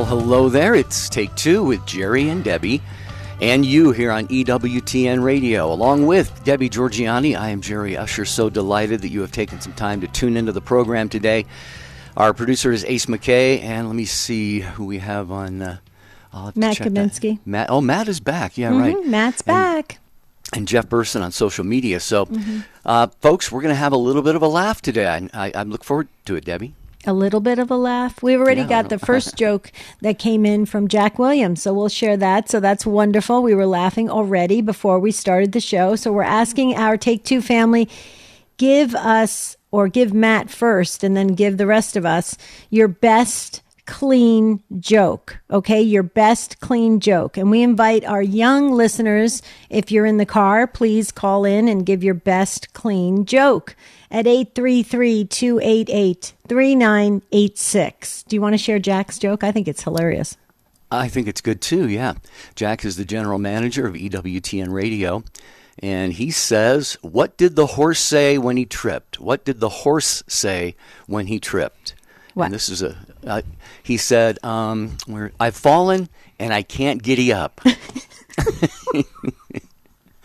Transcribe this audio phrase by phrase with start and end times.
[0.00, 0.74] Well, hello there.
[0.74, 2.80] It's Take Two with Jerry and Debbie,
[3.42, 5.70] and you here on EWTN Radio.
[5.70, 8.24] Along with Debbie Georgianni, I am Jerry Usher.
[8.24, 11.44] So delighted that you have taken some time to tune into the program today.
[12.16, 15.60] Our producer is Ace McKay, and let me see who we have on.
[15.60, 15.78] Uh,
[16.54, 17.38] Matt Kabinski.
[17.44, 18.56] Matt, oh, Matt is back.
[18.56, 18.80] Yeah, mm-hmm.
[18.80, 19.06] right.
[19.06, 19.98] Matt's and, back.
[20.54, 22.00] And Jeff Burson on social media.
[22.00, 22.60] So, mm-hmm.
[22.86, 25.06] uh, folks, we're going to have a little bit of a laugh today.
[25.06, 26.72] I, I, I look forward to it, Debbie
[27.06, 28.22] a little bit of a laugh.
[28.22, 28.68] We've already yeah.
[28.68, 32.48] got the first joke that came in from Jack Williams, so we'll share that.
[32.48, 33.42] So that's wonderful.
[33.42, 35.96] We were laughing already before we started the show.
[35.96, 37.88] So we're asking our Take Two family,
[38.58, 42.36] give us or give Matt first and then give the rest of us
[42.70, 45.38] your best clean joke.
[45.50, 45.80] Okay.
[45.80, 47.36] Your best clean joke.
[47.36, 51.86] And we invite our young listeners, if you're in the car, please call in and
[51.86, 53.76] give your best clean joke
[54.10, 58.22] at 833 288 3986.
[58.24, 59.44] Do you want to share Jack's joke?
[59.44, 60.36] I think it's hilarious.
[60.90, 62.14] I think it's good too, yeah.
[62.56, 65.22] Jack is the general manager of EWTN Radio.
[65.78, 69.20] And he says, What did the horse say when he tripped?
[69.20, 70.76] What did the horse say
[71.06, 71.94] when he tripped?
[72.34, 72.46] What?
[72.46, 72.96] And this is a.
[73.26, 73.42] Uh,
[73.82, 74.96] he said, um,
[75.38, 77.60] I've fallen and I can't giddy up.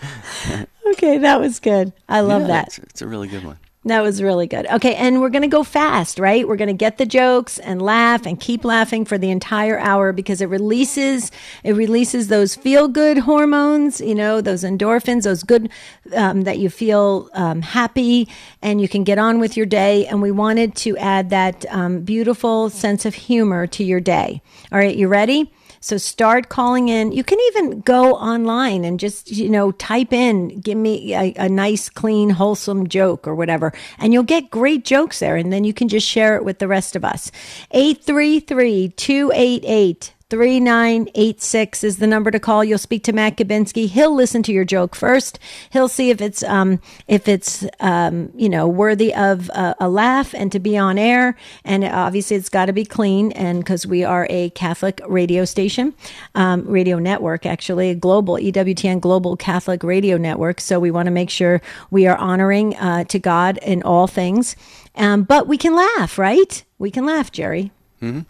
[0.87, 1.93] okay, that was good.
[2.07, 2.67] I love yeah, that.
[2.67, 3.57] It's, it's a really good one.
[3.85, 4.65] That was really good.
[4.65, 6.47] Okay, and we're going to go fast, right?
[6.47, 10.11] We're going to get the jokes and laugh and keep laughing for the entire hour
[10.11, 11.31] because it releases
[11.63, 15.69] it releases those feel good hormones, you know, those endorphins, those good
[16.15, 18.27] um, that you feel um, happy
[18.59, 20.07] and you can get on with your day.
[20.07, 24.41] And we wanted to add that um, beautiful sense of humor to your day.
[24.71, 25.51] All right, you ready?
[25.85, 27.11] So start calling in.
[27.11, 31.47] You can even go online and just, you know, type in, give me a, a,
[31.47, 33.71] nice, clean, wholesome joke or whatever.
[33.99, 35.35] And you'll get great jokes there.
[35.35, 37.31] And then you can just share it with the rest of us.
[37.69, 42.63] 833 288 3986 is the number to call.
[42.63, 43.87] You'll speak to Matt Gabinski.
[43.87, 45.37] He'll listen to your joke first.
[45.69, 50.33] He'll see if it's, um, if it's, um, you know, worthy of a, a, laugh
[50.33, 51.37] and to be on air.
[51.63, 53.33] And obviously it's got to be clean.
[53.33, 55.93] And because we are a Catholic radio station,
[56.33, 60.59] um, radio network, actually a global EWTN global Catholic radio network.
[60.59, 61.61] So we want to make sure
[61.91, 64.55] we are honoring, uh, to God in all things.
[64.95, 66.63] Um, but we can laugh, right?
[66.79, 67.71] We can laugh, Jerry.
[68.01, 68.21] Mm-hmm.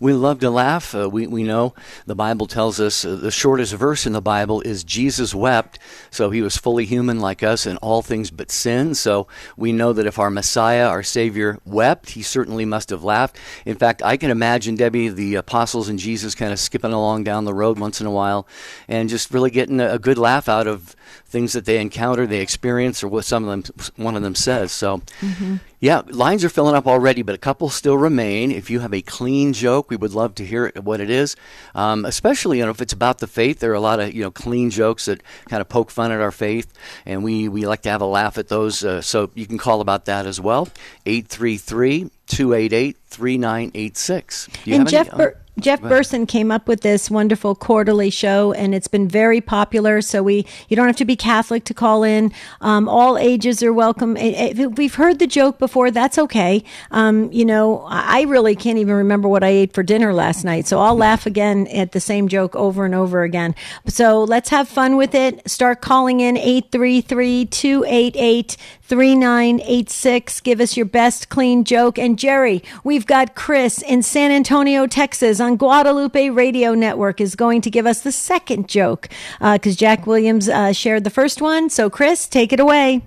[0.00, 0.94] We love to laugh.
[0.94, 1.74] Uh, we, we know
[2.06, 5.78] the Bible tells us uh, the shortest verse in the Bible is Jesus wept.
[6.10, 8.94] So he was fully human like us in all things but sin.
[8.94, 13.38] So we know that if our Messiah, our Savior, wept, he certainly must have laughed.
[13.64, 17.44] In fact, I can imagine, Debbie, the apostles and Jesus kind of skipping along down
[17.44, 18.46] the road once in a while
[18.88, 23.02] and just really getting a, good laugh out of things that they encounter, they experience,
[23.02, 24.70] or what some of them, one of them says.
[24.72, 25.56] So, mm-hmm.
[25.80, 28.50] Yeah, lines are filling up already, but a couple still remain.
[28.50, 31.36] If you have a clean joke, we would love to hear what it is.
[31.74, 34.22] Um, especially, you know, if it's about the faith, there are a lot of you
[34.22, 36.72] know clean jokes that kind of poke fun at our faith,
[37.04, 38.84] and we we like to have a laugh at those.
[38.84, 40.68] Uh, so you can call about that as well.
[41.04, 44.48] Eight three three 288 3986.
[44.66, 48.88] And Jeff, any, Bur- Jeff Burson came up with this wonderful quarterly show, and it's
[48.88, 50.02] been very popular.
[50.02, 52.30] So we, you don't have to be Catholic to call in.
[52.60, 54.18] Um, all ages are welcome.
[54.18, 56.62] If we've heard the joke before, that's okay.
[56.90, 60.66] Um, you know, I really can't even remember what I ate for dinner last night,
[60.66, 63.54] so I'll laugh again at the same joke over and over again.
[63.86, 65.48] So let's have fun with it.
[65.48, 68.56] Start calling in 833 288
[68.86, 70.40] 3986.
[70.42, 71.98] Give us your best clean joke.
[71.98, 77.60] And Jerry, we've got Chris in San Antonio, Texas on Guadalupe Radio Network is going
[77.62, 79.08] to give us the second joke
[79.40, 81.68] because uh, Jack Williams uh, shared the first one.
[81.68, 83.02] So, Chris, take it away.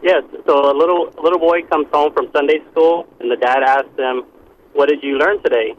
[0.00, 0.22] Yes.
[0.46, 4.22] So, a little little boy comes home from Sunday school, and the dad asks him,
[4.74, 5.74] "What did you learn today?"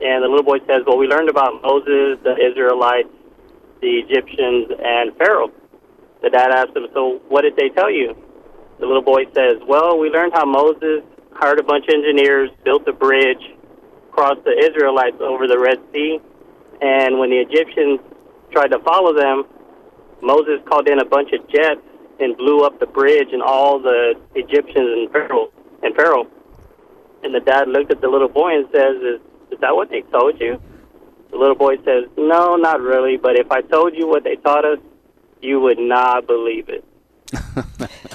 [0.00, 3.08] And the little boy says, "Well, we learned about Moses, the Israelites,
[3.80, 5.52] the Egyptians, and Pharaoh."
[6.22, 8.16] The dad asks him, "So, what did they tell you?"
[8.82, 12.82] The little boy says, Well, we learned how Moses hired a bunch of engineers, built
[12.88, 13.38] a bridge,
[14.10, 16.18] crossed the Israelites over the Red Sea,
[16.80, 18.00] and when the Egyptians
[18.50, 19.44] tried to follow them,
[20.20, 21.80] Moses called in a bunch of jets
[22.18, 25.52] and blew up the bridge and all the Egyptians and Pharaoh
[25.84, 26.26] and Pharaoh.
[27.22, 29.20] And the dad looked at the little boy and says, "Is
[29.52, 30.60] is that what they told you?"
[31.30, 33.16] The little boy says, "No, not really.
[33.16, 34.80] But if I told you what they taught us,
[35.40, 36.84] you would not believe it."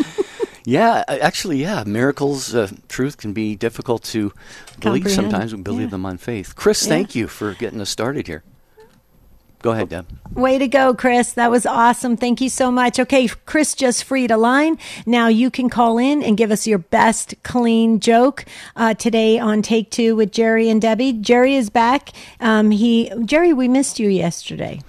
[0.64, 1.84] yeah, actually, yeah.
[1.84, 4.32] Miracles, uh, truth can be difficult to
[4.80, 5.54] believe sometimes.
[5.54, 5.90] We believe yeah.
[5.90, 6.54] them on faith.
[6.56, 6.88] Chris, yeah.
[6.90, 8.42] thank you for getting us started here.
[9.62, 10.06] Go ahead, Deb.
[10.32, 11.34] Way to go, Chris.
[11.34, 12.16] That was awesome.
[12.16, 12.98] Thank you so much.
[12.98, 14.76] Okay, Chris just freed a line.
[15.06, 19.62] Now you can call in and give us your best clean joke uh, today on
[19.62, 21.12] Take Two with Jerry and Debbie.
[21.12, 22.10] Jerry is back.
[22.40, 24.80] Um, he Jerry, we missed you yesterday.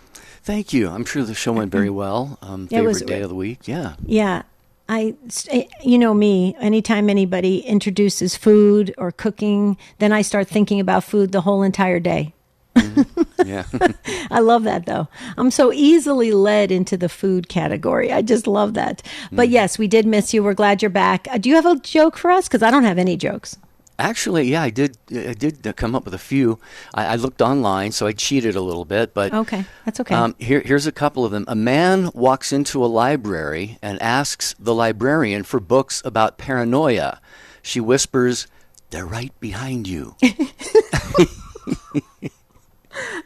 [0.42, 0.90] Thank you.
[0.90, 2.40] I'm sure the show went very well.
[2.42, 3.68] Um, It favorite was- day of the week.
[3.68, 3.94] Yeah.
[4.04, 4.42] Yeah.
[4.90, 5.16] I,
[5.50, 11.04] eh, you know me, anytime anybody introduces food or cooking, then I start thinking about
[11.04, 12.34] food the whole entire day.
[12.76, 13.48] Mm-hmm.
[13.48, 13.66] Yeah.
[14.32, 15.08] I love that though.
[15.38, 18.12] I'm so easily led into the food category.
[18.12, 19.02] I just love that.
[19.32, 19.52] But mm.
[19.52, 20.44] yes, we did miss you.
[20.44, 21.28] We're glad you're back.
[21.30, 22.48] Uh, do you have a joke for us?
[22.48, 23.58] Because I don't have any jokes.
[24.00, 24.98] Actually, yeah, I did.
[25.12, 26.60] I did come up with a few.
[26.94, 29.14] I, I looked online, so I cheated a little bit.
[29.14, 30.16] But Okay, that's okay.
[30.16, 31.46] Um, here, here's a couple of them.
[31.48, 37.22] A man walks into a library and asks the librarian for books about paranoia.
[37.62, 38.48] She whispers,
[38.90, 40.38] "They're right behind you." okay,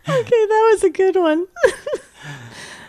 [0.08, 1.48] that was a good one.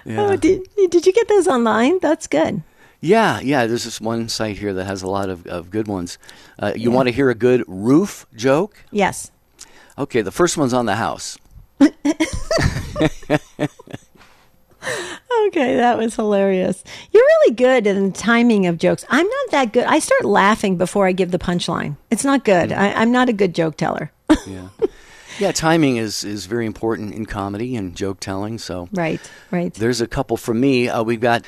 [0.04, 0.22] Yeah.
[0.22, 1.98] Oh, did, did you get those online?
[2.00, 2.62] That's good.
[3.00, 3.66] Yeah, yeah.
[3.66, 6.18] There's this one site here that has a lot of, of good ones.
[6.58, 8.84] Uh, you want to hear a good roof joke?
[8.90, 9.30] Yes.
[9.96, 11.38] Okay, the first one's on the house.
[15.48, 16.84] Okay, that was hilarious.
[17.10, 19.04] You're really good in the timing of jokes.
[19.08, 19.84] I'm not that good.
[19.84, 21.96] I start laughing before I give the punchline.
[22.10, 22.72] It's not good.
[22.72, 24.10] I, I'm not a good joke teller.
[24.46, 24.68] Yeah,
[25.38, 25.52] yeah.
[25.52, 28.58] Timing is is very important in comedy and joke telling.
[28.58, 29.20] So right,
[29.50, 29.72] right.
[29.72, 30.88] There's a couple from me.
[30.88, 31.44] Uh, we've got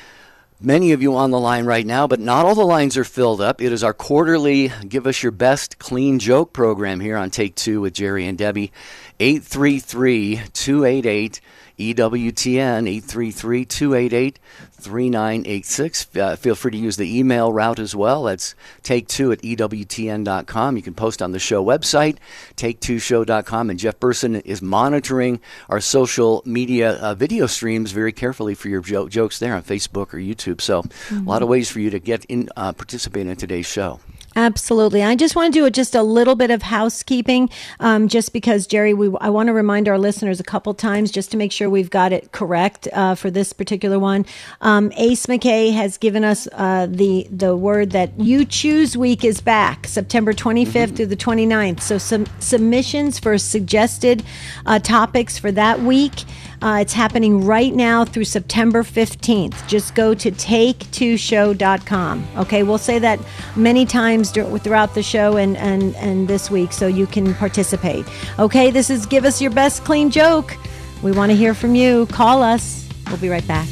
[0.63, 3.41] many of you on the line right now, but not all the lines are filled
[3.41, 3.61] up.
[3.61, 7.81] It is our quarterly Give Us Your Best Clean Joke program here on Take Two
[7.81, 8.71] with Jerry and Debbie.
[9.19, 11.41] 833 288
[11.81, 14.39] EWTN 833 288
[14.73, 16.07] 3986.
[16.15, 18.23] Uh, Feel free to use the email route as well.
[18.23, 20.75] That's take two at EWTN.com.
[20.75, 22.17] You can post on the show website,
[22.55, 23.69] take2show.com.
[23.69, 25.39] And Jeff Burson is monitoring
[25.69, 30.13] our social media uh, video streams very carefully for your jo- jokes there on Facebook
[30.13, 30.61] or YouTube.
[30.61, 33.99] So, a lot of ways for you to get in, uh, participate in today's show.
[34.35, 35.03] Absolutely.
[35.03, 37.49] I just want to do just a little bit of housekeeping,
[37.81, 41.31] um, just because Jerry, we I want to remind our listeners a couple times just
[41.31, 44.25] to make sure we've got it correct uh, for this particular one.
[44.61, 49.41] Um, Ace McKay has given us uh, the the word that you choose week is
[49.41, 51.81] back, September 25th through the 29th.
[51.81, 54.23] So some submissions for suggested
[54.65, 56.23] uh, topics for that week.
[56.61, 59.67] Uh, it's happening right now through September 15th.
[59.67, 62.27] Just go to take2show.com.
[62.37, 63.19] Okay, we'll say that
[63.55, 68.05] many times throughout the show and, and, and this week so you can participate.
[68.37, 70.55] Okay, this is Give Us Your Best Clean Joke.
[71.01, 72.05] We want to hear from you.
[72.07, 72.87] Call us.
[73.07, 73.67] We'll be right back.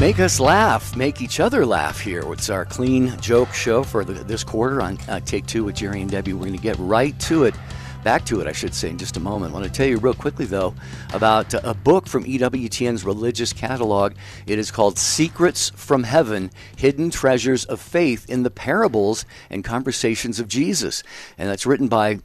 [0.00, 2.22] Make us laugh, make each other laugh here.
[2.32, 6.00] It's our clean joke show for the, this quarter on uh, Take Two with Jerry
[6.00, 6.34] and Debbie.
[6.34, 7.54] We're going to get right to it,
[8.04, 9.50] back to it, I should say, in just a moment.
[9.50, 10.72] I want to tell you real quickly, though,
[11.12, 14.14] about a book from EWTN's religious catalog.
[14.46, 20.38] It is called Secrets from Heaven Hidden Treasures of Faith in the Parables and Conversations
[20.38, 21.02] of Jesus.
[21.36, 22.20] And that's written by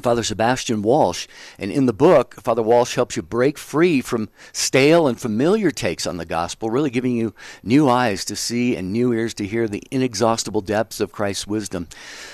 [0.00, 1.26] Father Sebastian Walsh.
[1.58, 6.06] And in the book, Father Walsh helps you break free from stale and familiar takes
[6.06, 9.68] on the gospel, really giving you new eyes to see and new ears to hear
[9.68, 11.88] the inexhaustible depths of Christ's wisdom.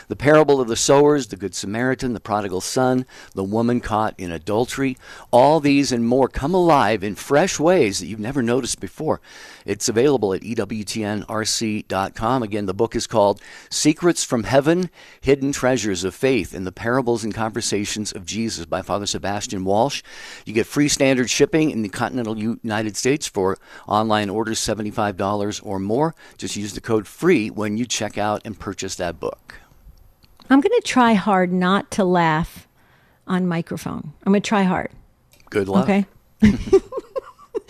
[0.07, 3.05] The parable of the sowers, the Good Samaritan, the prodigal son,
[3.35, 4.97] the woman caught in adultery,
[5.33, 9.21] all these and more come alive in fresh ways that you've never noticed before.
[9.67, 12.43] It's available at EWTNRC.com.
[12.45, 14.91] Again, the book is called Secrets from Heaven
[15.21, 17.48] Hidden Treasures of Faith in the Parables and Conversations
[18.13, 20.03] of Jesus by Father Sebastian Walsh.
[20.45, 25.79] You get free standard shipping in the continental United States for online orders $75 or
[25.79, 26.15] more.
[26.37, 29.55] Just use the code FREE when you check out and purchase that book.
[30.51, 32.67] I'm going to try hard not to laugh
[33.27, 34.13] on microphone.
[34.25, 34.91] I'm going to try hard.
[35.51, 35.85] Good luck.
[35.85, 36.07] Okay.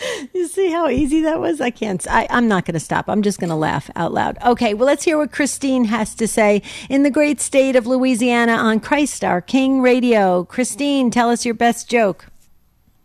[0.34, 1.60] you see how easy that was?
[1.60, 2.06] I can't.
[2.08, 3.08] I, I'm not going to stop.
[3.08, 4.38] I'm just going to laugh out loud.
[4.44, 4.74] Okay.
[4.74, 8.80] Well, let's hear what Christine has to say in the great state of Louisiana on
[8.80, 10.44] Christ Our King Radio.
[10.44, 12.26] Christine, tell us your best joke.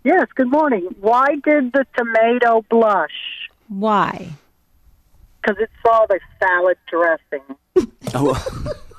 [0.03, 0.87] Yes, good morning.
[0.99, 3.49] Why did the tomato blush?
[3.69, 4.33] Why?
[5.41, 7.89] Because it saw the salad dressing.
[8.13, 8.73] Oh.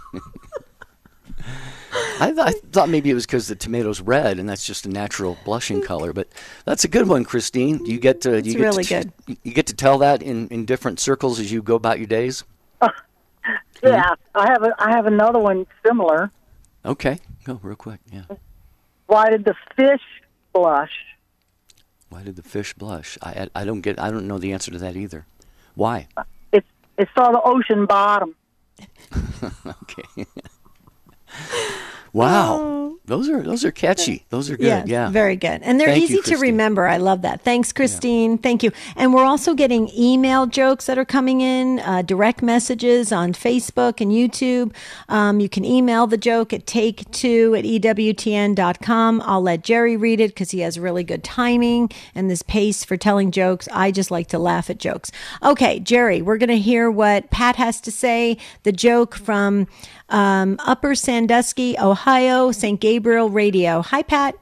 [2.21, 4.89] I, th- I thought maybe it was because the tomato's red, and that's just a
[4.89, 6.13] natural blushing color.
[6.13, 6.29] But
[6.65, 7.85] that's a good one, Christine.
[7.87, 9.39] You get to you get really to, good.
[9.43, 12.45] You get to tell that in, in different circles as you go about your days.
[13.83, 16.31] Yeah, I have a, I have another one similar.
[16.87, 18.01] Okay, go real quick.
[18.11, 18.23] Yeah.
[19.07, 20.01] Why did the fish
[20.55, 20.93] blush?
[22.09, 23.19] Why did the fish blush?
[23.21, 24.01] I I- I don't get.
[24.01, 25.27] I don't know the answer to that either.
[25.75, 26.09] Why?
[26.53, 26.65] It
[26.97, 28.35] it saw the ocean bottom.
[29.67, 30.25] Okay.
[32.15, 32.95] Wow.
[33.07, 34.25] Those are those are catchy.
[34.31, 34.89] Those are good.
[34.89, 35.11] Yeah.
[35.11, 35.61] Very good.
[35.63, 36.87] And they're Thank you, easy to remember.
[36.87, 37.43] I love that.
[37.43, 38.39] Thanks, Christine.
[38.39, 38.71] Thank you.
[38.97, 44.01] And we're also getting email jokes that are coming in, uh, direct messages on Facebook
[44.01, 44.75] and YouTube.
[45.11, 49.21] Um, you can email the joke at take two at EWTN.com.
[49.23, 52.97] I'll let Jerry read it because he has really good timing and this pace for
[52.97, 53.69] telling jokes.
[53.71, 55.11] I just like to laugh at jokes.
[55.43, 58.39] Okay, Jerry, we're going to hear what Pat has to say.
[58.63, 59.67] The joke from
[60.15, 62.81] um, Upper Sandusky, Ohio, St.
[62.81, 63.83] Gabriel Radio.
[63.83, 64.37] Hi, Pat.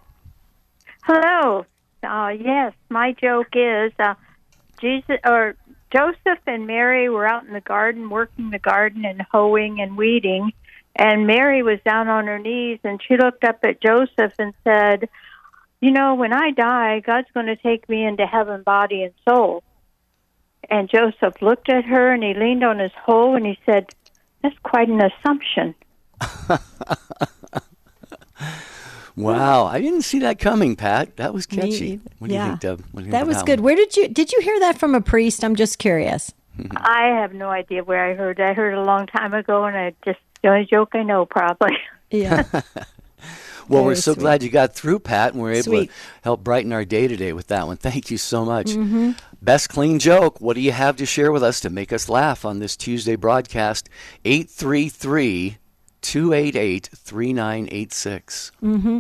[1.03, 1.65] Hello.
[2.03, 4.15] Uh, yes, my joke is uh,
[4.81, 5.57] Jesus or
[5.91, 10.53] Joseph and Mary were out in the garden working the garden and hoeing and weeding,
[10.95, 15.09] and Mary was down on her knees and she looked up at Joseph and said,
[15.81, 19.63] "You know, when I die, God's going to take me into heaven, body and soul."
[20.69, 23.87] And Joseph looked at her and he leaned on his hoe and he said,
[24.43, 25.75] "That's quite an assumption."
[29.15, 29.67] Wow.
[29.67, 31.17] I didn't see that coming, Pat.
[31.19, 32.01] That was catchy.
[32.19, 32.85] What do you think, Deb?
[32.95, 33.45] You That about was one?
[33.45, 33.61] good.
[33.61, 35.45] Where did you did you hear that from a priest?
[35.45, 36.33] I'm just curious.
[36.77, 38.41] I have no idea where I heard.
[38.41, 38.43] it.
[38.43, 41.77] I heard a long time ago, and I just the only joke I know probably.
[42.11, 42.45] Yeah.
[43.69, 44.21] Well, we're so sweet.
[44.21, 45.89] glad you got through, Pat, and we're able Sweet.
[45.91, 47.77] to help brighten our day today with that one.
[47.77, 48.69] Thank you so much.
[48.69, 49.13] Mm-hmm.
[49.41, 50.41] Best clean joke.
[50.41, 53.17] What do you have to share with us to make us laugh on this Tuesday
[53.17, 53.89] broadcast?
[54.25, 55.59] 833
[56.03, 58.53] 288 3986.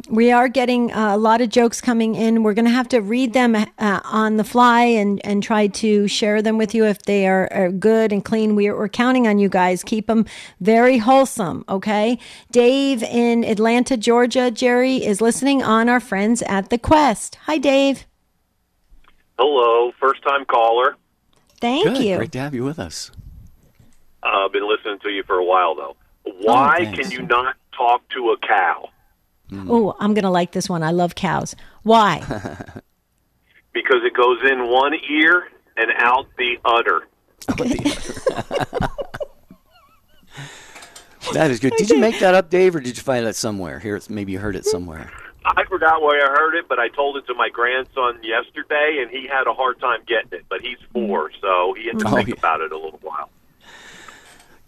[0.08, 2.42] we are getting uh, a lot of jokes coming in.
[2.42, 6.08] We're going to have to read them uh, on the fly and, and try to
[6.08, 8.56] share them with you if they are, are good and clean.
[8.56, 9.82] We're, we're counting on you guys.
[9.82, 10.24] Keep them
[10.60, 12.18] very wholesome, okay?
[12.50, 17.36] Dave in Atlanta, Georgia, Jerry is listening on our friends at the Quest.
[17.46, 18.06] Hi, Dave.
[19.38, 20.96] Hello, first time caller.
[21.60, 22.04] Thank Good.
[22.04, 22.16] you.
[22.16, 23.10] Great to have you with us.
[24.22, 25.96] Uh, I've been listening to you for a while though.
[26.42, 28.88] Why Oh, can you not talk to a cow?
[29.54, 30.82] Oh, I'm going to like this one.
[30.82, 31.54] I love cows.
[31.82, 32.22] Why?
[33.74, 37.08] Because it goes in one ear and out the udder.
[41.32, 41.72] That is good.
[41.78, 43.78] Did you make that up, Dave, or did you find that somewhere?
[43.78, 45.10] Here, maybe you heard it somewhere.
[45.46, 49.10] I forgot where I heard it, but I told it to my grandson yesterday, and
[49.10, 50.44] he had a hard time getting it.
[50.50, 52.34] But he's four, so he had to Oh, think yeah.
[52.36, 53.30] about it a little while.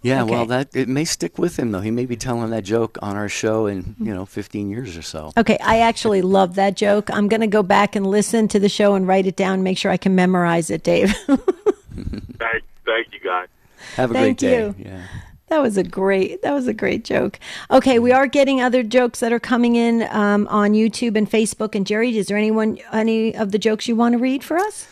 [0.05, 0.31] Yeah, Okay.
[0.33, 1.81] well, that it may stick with him though.
[1.81, 5.03] He may be telling that joke on our show in you know 15 years or
[5.03, 5.33] so.
[5.39, 7.09] Okay, I actually love that joke.
[7.11, 9.79] I'm going to go back and listen to the show and write it down, make
[9.79, 11.15] sure I can memorize it, Dave.
[11.27, 13.49] Thank, thank you, guys.
[13.97, 14.59] Have a Thank great day.
[14.61, 14.75] you.
[14.79, 15.03] Yeah.
[15.49, 16.43] That was a great.
[16.43, 17.39] That was a great joke.
[17.71, 21.75] Okay, we are getting other jokes that are coming in um, on YouTube and Facebook.
[21.75, 24.87] And Jerry, is there anyone any of the jokes you want to read for us?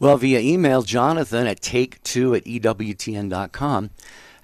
[0.00, 3.90] Well, via email, Jonathan at take2 at E EWTN.com.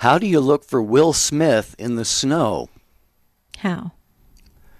[0.01, 2.69] How do you look for Will Smith in the snow?
[3.59, 3.93] How?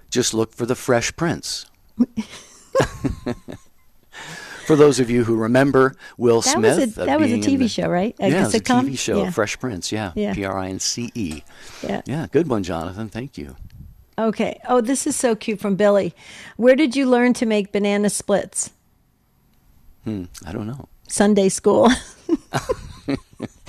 [0.09, 1.67] Just look for the Fresh Prince.
[4.65, 7.35] for those of you who remember Will That Smith, was a uh, that was a
[7.37, 8.15] TV the- show, right?
[8.19, 8.85] yeah, it was a sitcom?
[8.89, 9.29] TV show, Yeah.
[9.29, 9.91] Fresh Prince.
[9.91, 10.33] Yeah, Yeah.
[10.33, 11.43] P R I N C E.
[11.83, 12.01] yeah.
[12.05, 13.07] Yeah, good one, Jonathan.
[13.09, 13.55] Thank you.
[14.17, 14.59] Okay.
[14.67, 16.13] Oh, this is so cute from Billy.
[16.57, 18.71] Where did you learn to make banana splits?
[20.03, 20.89] Hmm, I don't know.
[21.07, 21.89] Sunday school.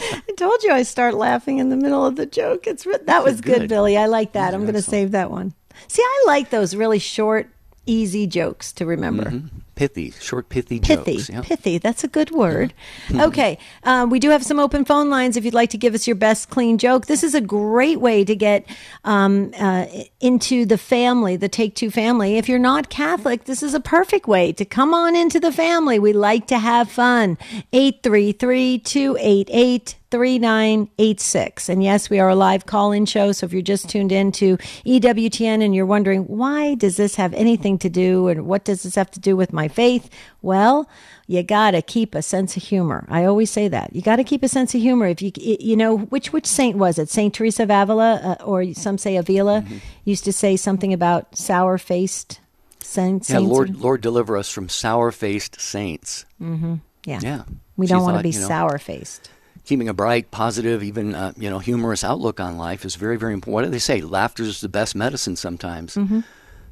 [0.28, 2.66] I told you I start laughing in the middle of the joke.
[2.66, 3.68] It's that was good, good.
[3.68, 3.96] Billy.
[3.96, 4.54] I like that.
[4.54, 5.54] I'm going to save that one.
[5.88, 7.48] See, I like those really short,
[7.86, 9.42] easy jokes to remember.
[9.82, 11.28] Pithy, short, pithy, Pithy, jokes.
[11.28, 11.40] Yeah.
[11.40, 11.78] pithy.
[11.78, 12.72] That's a good word.
[13.16, 15.36] okay, um, we do have some open phone lines.
[15.36, 18.24] If you'd like to give us your best clean joke, this is a great way
[18.24, 18.64] to get
[19.02, 19.86] um, uh,
[20.20, 22.38] into the family, the Take Two family.
[22.38, 25.98] If you're not Catholic, this is a perfect way to come on into the family.
[25.98, 27.36] We like to have fun.
[27.72, 31.68] 833 288 3986.
[31.68, 33.32] And yes, we are a live call in show.
[33.32, 37.34] So if you're just tuned in to EWTN and you're wondering, why does this have
[37.34, 40.08] anything to do and what does this have to do with my faith?
[40.42, 40.88] Well,
[41.26, 43.06] you got to keep a sense of humor.
[43.08, 43.94] I always say that.
[43.96, 45.06] You got to keep a sense of humor.
[45.06, 47.08] If you, you know, which, which saint was it?
[47.08, 49.64] Saint Teresa of Avila, uh, or some say Avila,
[50.04, 52.40] used to say something about sour faced
[52.84, 53.30] saints.
[53.30, 56.26] Yeah, Lord, Lord, deliver us from sour-faced saints.
[56.40, 56.78] yeah.
[57.06, 57.42] Yeah,
[57.76, 59.30] We don't want to be you know, sour faced.
[59.64, 63.32] Keeping a bright, positive, even uh, you know, humorous outlook on life is very, very
[63.32, 63.54] important.
[63.54, 64.00] What do they say?
[64.00, 65.36] Laughter is the best medicine.
[65.36, 66.20] Sometimes, Mm-hmm.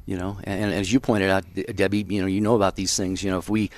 [0.05, 1.45] you know, and, and as you pointed out,
[1.75, 3.23] Debbie, you know, you know about these things.
[3.23, 3.69] You know, if we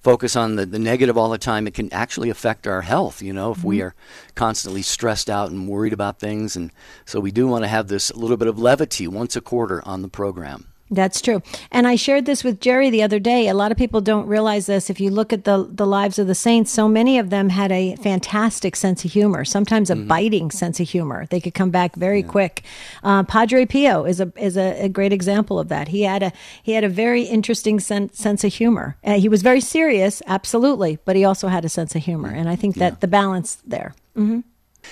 [0.00, 3.20] focus on the, the negative all the time, it can actually affect our health.
[3.20, 3.88] You know, if we Mm-hmm.
[3.88, 3.94] are
[4.34, 6.70] constantly stressed out and worried about things, and
[7.04, 10.00] so we do want to have this little bit of levity once a quarter on
[10.00, 10.68] the program.
[10.92, 11.40] That's true.
[11.70, 13.48] And I shared this with Jerry the other day.
[13.48, 14.90] A lot of people don't realize this.
[14.90, 17.72] If you look at the, the lives of the saints, so many of them had
[17.72, 21.26] a fantastic sense of humor, sometimes a biting sense of humor.
[21.30, 22.62] They could come back very quick.
[23.02, 25.88] Uh, Padre Pio is a is a, a great example of that.
[25.88, 26.32] He had a
[26.62, 28.96] he had a very interesting sen- sense of humor.
[29.02, 32.28] Uh, he was very serious, absolutely, but he also had a sense of humor.
[32.28, 33.94] And I think that the balance there.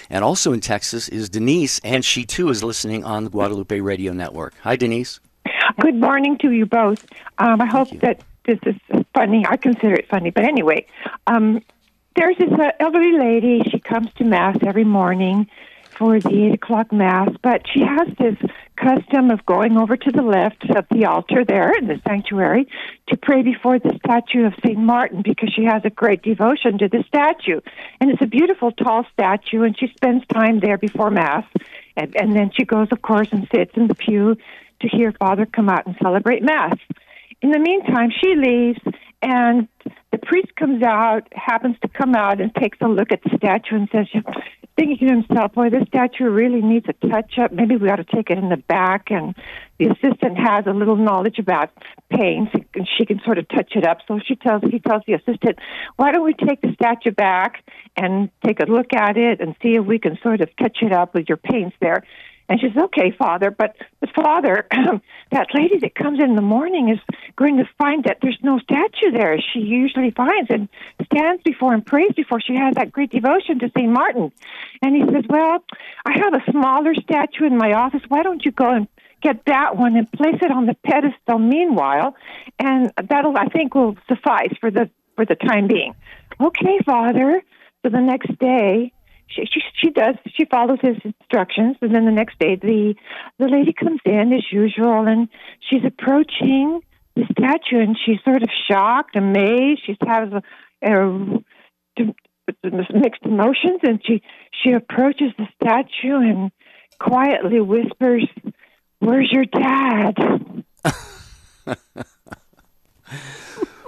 [0.09, 4.13] And also in Texas is Denise, and she too is listening on the Guadalupe Radio
[4.13, 4.55] Network.
[4.63, 5.21] Hi, Denise.
[5.81, 7.07] Good morning to you both.
[7.39, 8.77] Um, I hope that this is
[9.15, 9.47] funny.
[9.49, 10.85] I consider it funny, but anyway,
[11.27, 11.63] um,
[12.17, 13.63] there's this uh, elderly lady.
[13.71, 15.49] She comes to mass every morning
[15.97, 18.37] for the eight o'clock mass, but she has this
[18.77, 22.69] custom of going over to the left of the altar there in the sanctuary
[23.09, 26.89] to pray before the statue of Saint Martin because she has a great devotion to
[26.89, 27.61] the statue,
[28.03, 31.47] and it's a beautiful tall statue, and she spends time there before mass,
[31.97, 34.37] and, and then she goes, of course, and sits in the pew
[34.81, 36.77] to hear Father come out and celebrate Mass.
[37.43, 38.81] In the meantime, she leaves,
[39.23, 39.69] and
[40.13, 43.77] the priest comes out, happens to come out, and takes a look at the statue
[43.77, 44.07] and says,
[44.77, 47.53] thinking to himself, boy, this statue really needs a touch up.
[47.53, 49.11] Maybe we ought to take it in the back.
[49.11, 49.35] And
[49.79, 51.71] the assistant has a little knowledge about
[52.11, 53.99] paints, and she can sort of touch it up.
[54.09, 55.59] So she tells he tells the assistant,
[55.97, 57.63] why don't we take the statue back
[57.97, 60.93] and take a look at it and see if we can sort of touch it
[60.93, 62.05] up with your paints there.
[62.51, 66.43] And she says, "Okay, Father, but but Father, um, that lady that comes in the
[66.43, 66.99] morning is
[67.37, 69.39] going to find that there's no statue there.
[69.41, 70.69] She usually finds and
[71.05, 72.41] stands before and prays before.
[72.41, 74.33] She has that great devotion to Saint Martin."
[74.83, 75.65] And he says, "Well,
[76.05, 78.03] I have a smaller statue in my office.
[78.09, 78.89] Why don't you go and
[79.23, 82.17] get that one and place it on the pedestal meanwhile,
[82.59, 85.95] and that'll I think will suffice for the for the time being."
[86.41, 87.43] Okay, Father.
[87.83, 88.93] So the next day
[89.31, 90.17] she, she she does.
[90.35, 91.77] She follows his instructions.
[91.81, 92.95] And then the next day the
[93.39, 95.29] the lady comes in as usual and
[95.69, 96.81] she's approaching
[97.17, 99.83] the statue and she's sort of shocked amazed.
[99.87, 100.43] She has a,
[100.85, 101.43] a,
[102.93, 104.23] mixed emotions and she
[104.63, 106.51] she approaches the statue and
[106.99, 108.27] quietly whispers
[108.99, 110.15] where's your dad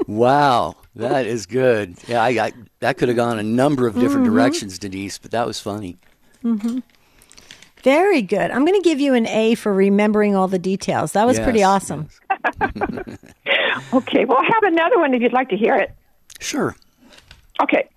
[0.06, 1.96] Wow, that is good.
[2.08, 4.34] Yeah, I, I that could have gone a number of different Mm-hmm.
[4.34, 5.96] directions, Denise, but that was funny.
[7.82, 8.50] Very good.
[8.50, 11.12] I'm going to give you an A for remembering all the details.
[11.12, 12.08] That was pretty Yes, awesome.
[13.92, 15.92] okay well i have another one if you'd like to hear it
[16.40, 16.74] Sure.
[17.62, 17.88] Okay.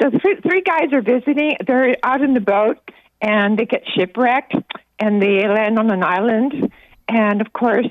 [0.00, 1.56] So three, three guys are visiting.
[1.66, 2.78] They're out in the boat
[3.20, 4.54] and they get shipwrecked
[4.98, 6.72] and they land on an island.
[7.08, 7.86] And of course,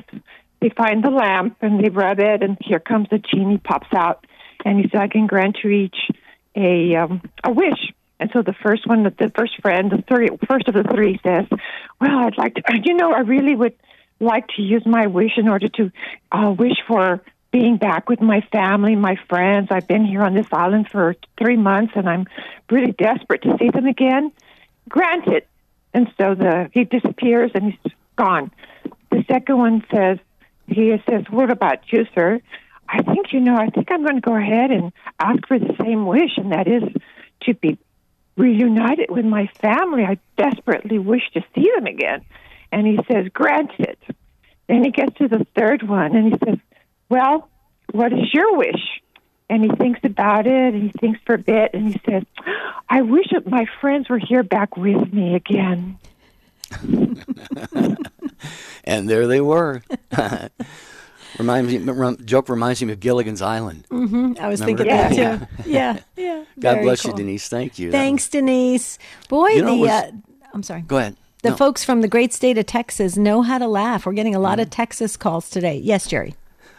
[0.65, 4.25] they find the lamp and they rub it, and here comes the genie, pops out,
[4.63, 5.97] and he says, I can grant you each
[6.55, 7.93] a, um, a wish.
[8.19, 11.45] And so the first one, the first friend, the three, first of the three says,
[11.99, 13.75] Well, I'd like to, you know, I really would
[14.19, 15.91] like to use my wish in order to
[16.31, 19.67] uh, wish for being back with my family, my friends.
[19.69, 22.25] I've been here on this island for three months, and I'm
[22.71, 24.31] really desperate to see them again.
[24.89, 25.45] Granted.
[25.93, 28.51] And so the he disappears and he's gone.
[29.11, 30.17] The second one says,
[30.67, 32.41] he says, "What about you, sir?"
[32.87, 33.55] I think you know.
[33.55, 36.67] I think I'm going to go ahead and ask for the same wish, and that
[36.67, 36.83] is
[37.43, 37.77] to be
[38.37, 40.03] reunited with my family.
[40.03, 42.21] I desperately wish to see them again.
[42.71, 43.97] And he says, "Granted."
[44.67, 46.57] Then he gets to the third one, and he says,
[47.09, 47.49] well,
[47.91, 49.01] what is your wish?
[49.49, 52.23] And he thinks about it and he thinks for a bit and he says,
[52.89, 55.99] I wish that my friends were here back with me again.
[58.83, 59.81] And there they were.
[61.39, 63.85] reminds me, joke reminds me of Gilligan's Island.
[63.91, 65.47] I was Remember thinking that too.
[65.69, 66.43] Yeah, yeah.
[66.59, 67.11] God Very bless cool.
[67.11, 67.47] you, Denise.
[67.49, 67.91] Thank you.
[67.91, 68.99] Thanks, Denise.
[69.27, 70.11] Boy, You know, the was- uh,
[70.53, 70.81] I'm sorry.
[70.81, 71.15] go ahead.
[71.41, 71.55] The No.
[71.55, 74.05] folks from the great state of Texas know how to laugh.
[74.05, 74.43] We're getting a Mm-hmm.
[74.43, 75.77] lot of Texas calls today.
[75.77, 76.35] Yes, Jerry.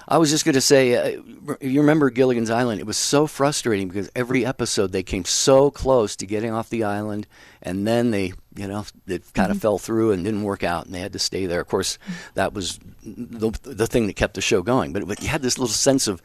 [0.08, 1.20] I was just going to say, uh,
[1.60, 2.80] you remember Gilligan's Island?
[2.80, 6.84] It was so frustrating because every episode they came so close to getting off the
[6.84, 7.26] island,
[7.60, 9.52] and then they, you know, it kind Mm-hmm.
[9.52, 11.60] of fell through and didn't work out, and they had to stay there.
[11.60, 11.98] Of course,
[12.34, 14.92] that was the, the thing that kept the show going.
[14.92, 16.22] But, but you had this little sense of,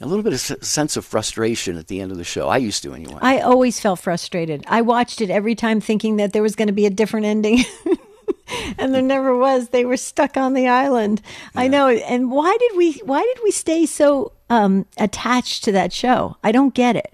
[0.00, 2.48] a little bit of sense of frustration at the end of the show.
[2.48, 3.18] I used to anyway.
[3.20, 4.64] I always felt frustrated.
[4.68, 7.64] I watched it every time thinking that there was going to be a different ending.
[8.78, 9.70] and there never was.
[9.70, 11.20] They were stuck on the island.
[11.54, 11.88] I know.
[11.88, 16.36] And why did we why did we stay so um, attached to that show?
[16.44, 17.12] I don't get it.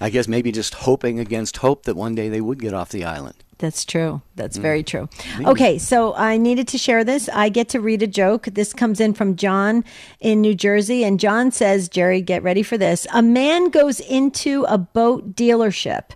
[0.00, 3.04] I guess maybe just hoping against hope that one day they would get off the
[3.04, 3.36] island.
[3.60, 4.22] That's true.
[4.36, 4.62] That's hmm.
[4.62, 5.10] very true.
[5.44, 7.28] Okay, so I needed to share this.
[7.28, 8.46] I get to read a joke.
[8.46, 9.84] This comes in from John
[10.18, 11.04] in New Jersey.
[11.04, 13.06] And John says, Jerry, get ready for this.
[13.12, 16.12] A man goes into a boat dealership.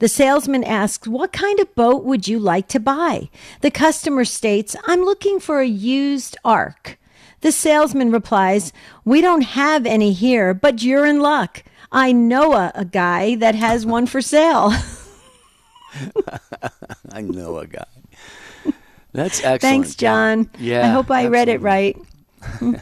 [0.00, 3.30] The salesman asks, What kind of boat would you like to buy?
[3.60, 6.98] The customer states, I'm looking for a used ark.
[7.42, 8.72] The salesman replies,
[9.04, 11.62] We don't have any here, but you're in luck.
[11.90, 14.72] I know a, a guy that has one for sale.
[17.12, 17.84] I know a guy.
[19.12, 19.60] That's excellent.
[19.62, 20.50] Thanks, John.
[20.58, 20.84] Yeah.
[20.84, 21.96] I hope I read it right.
[22.42, 22.80] I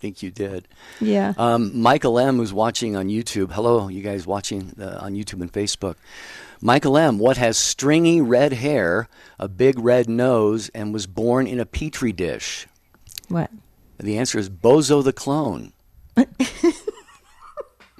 [0.00, 0.66] think you did.
[1.00, 1.34] Yeah.
[1.38, 3.52] Um, Michael M, who's watching on YouTube.
[3.52, 5.94] Hello, you guys watching uh, on YouTube and Facebook.
[6.60, 11.58] Michael M, what has stringy red hair, a big red nose, and was born in
[11.58, 12.66] a petri dish?
[13.28, 13.50] what?
[13.98, 15.72] The answer is Bozo the clone.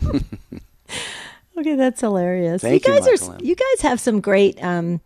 [1.58, 2.62] Okay, that's hilarious.
[2.62, 5.00] Thank you, guys Michael are you guys have some great um,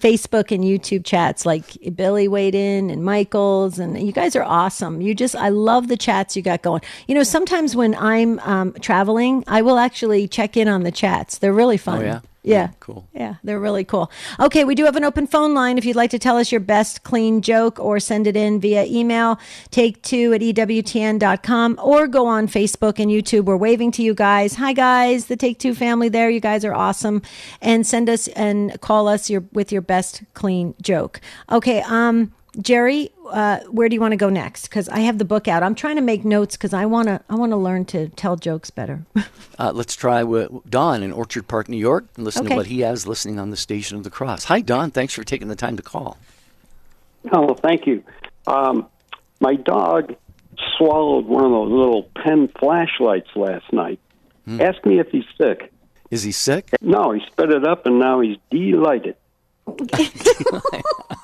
[0.00, 5.00] Facebook and YouTube chats like Billy weighed in and Michaels and you guys are awesome.
[5.00, 6.82] You just I love the chats you got going.
[7.08, 11.38] You know, sometimes when I'm um, traveling, I will actually check in on the chats.
[11.38, 11.98] They're really fun.
[11.98, 12.20] Oh, yeah?
[12.50, 12.70] Yeah.
[12.80, 13.08] Cool.
[13.12, 14.10] Yeah, they're really cool.
[14.40, 16.60] Okay, we do have an open phone line if you'd like to tell us your
[16.60, 19.38] best clean joke or send it in via email,
[19.70, 23.44] take two at EWTN.com or go on Facebook and YouTube.
[23.44, 24.54] We're waving to you guys.
[24.54, 26.30] Hi guys, the Take Two family there.
[26.30, 27.22] You guys are awesome.
[27.60, 31.20] And send us and call us your with your best clean joke.
[31.50, 34.64] Okay, um Jerry, uh, where do you want to go next?
[34.68, 35.62] Because I have the book out.
[35.62, 37.20] I'm trying to make notes because I want to.
[37.30, 39.04] I want to learn to tell jokes better.
[39.60, 42.50] Uh, let's try with Don in Orchard Park, New York, and listen Okay.
[42.50, 44.44] to what he has listening on the Station of the Cross.
[44.44, 44.92] Hi, Don.
[44.92, 46.16] Thanks for taking the time to call.
[47.32, 48.04] Oh, thank you.
[48.46, 48.86] Um,
[49.40, 50.14] my dog
[50.76, 53.98] swallowed one of those little pen flashlights last night.
[54.60, 55.72] Ask me if he's sick.
[56.12, 56.70] Is he sick?
[56.80, 59.16] No, he spit it up, and now he's delighted.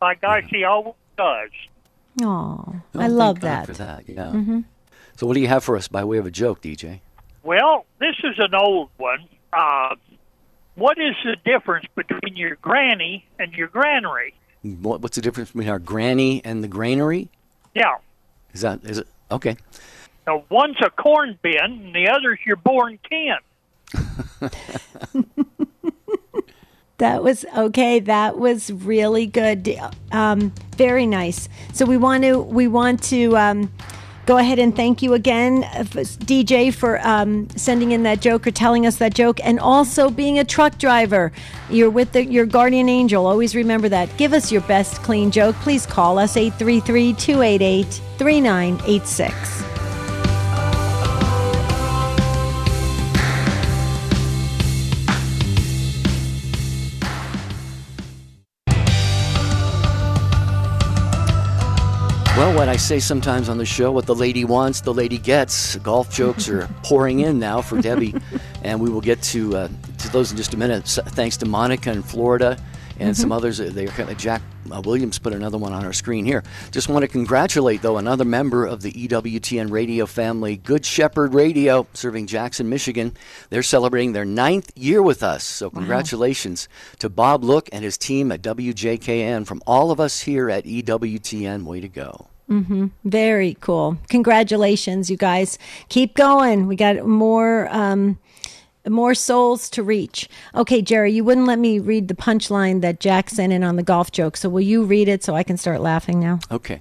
[0.00, 1.50] by gosh, He always does.
[2.22, 3.66] Oh, I thank love God that.
[3.66, 4.60] For that, yeah.
[5.16, 7.00] So, what do you have for us by way of a joke, DJ?
[7.42, 9.28] Well, this is an old one.
[9.52, 9.94] Uh,
[10.74, 14.34] what is the difference between your granny and your granary?
[14.62, 17.30] What, what's the difference between our granny and the granary?
[17.74, 17.96] Yeah.
[18.52, 19.08] Is that is it?
[19.30, 19.56] Okay.
[20.26, 23.38] Now, one's a corn bin, and the other's your born can.
[26.98, 28.00] That was okay.
[28.00, 29.78] That was really good.
[30.12, 31.48] Um, very nice.
[31.74, 33.70] So we want to we want to um,
[34.24, 38.50] go ahead and thank you again, uh, DJ, for um, sending in that joke or
[38.50, 41.32] telling us that joke, and also being a truck driver.
[41.68, 43.26] You're with the, your guardian angel.
[43.26, 44.14] Always remember that.
[44.16, 45.54] Give us your best clean joke.
[45.56, 47.86] Please call us 833 288
[48.16, 49.75] 3986.
[62.36, 65.76] Well, what I say sometimes on the show, what the lady wants, the lady gets.
[65.76, 68.14] Golf jokes are pouring in now for Debbie,
[68.62, 70.82] and we will get to uh, to those in just a minute.
[70.82, 72.58] S thanks to Monica in Florida
[72.98, 73.60] and some others.
[73.60, 76.42] uh, They are Jack uh, Williams put another one on our screen here.
[76.70, 81.86] Just want to congratulate though another member of the EWTN radio family, Good Shepherd Radio,
[81.94, 83.12] serving Jackson, Michigan.
[83.50, 85.44] They're celebrating their ninth year with us.
[85.44, 89.46] So congratulations to Bob Look and his team at WJKN.
[89.46, 92.28] From all of us here at EWTN, way to go.
[92.50, 92.86] Mm-hmm.
[93.04, 93.98] Very cool.
[94.08, 95.58] Congratulations, you guys.
[95.88, 96.66] Keep going.
[96.68, 98.18] We got more um
[98.88, 100.28] more souls to reach.
[100.54, 103.82] Okay, Jerry, you wouldn't let me read the punchline that Jack sent in on the
[103.82, 104.36] golf joke.
[104.36, 106.40] So will you read it so I can start laughing now?
[106.50, 106.80] Okay.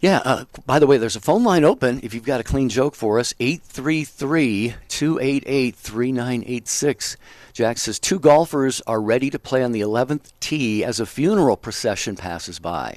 [0.00, 2.70] Yeah, uh, by the way, there's a phone line open if you've got a clean
[2.70, 7.16] joke for us 833 288 3986.
[7.52, 11.58] Jack says two golfers are ready to play on the 11th tee as a funeral
[11.58, 12.96] procession passes by.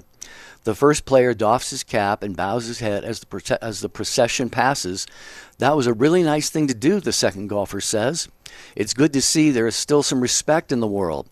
[0.63, 3.89] The first player doffs his cap and bows his head as the, proce- as the
[3.89, 5.05] procession passes.
[5.57, 8.29] That was a really nice thing to do, the second golfer says.
[8.75, 11.29] It's good to see there is still some respect in the world.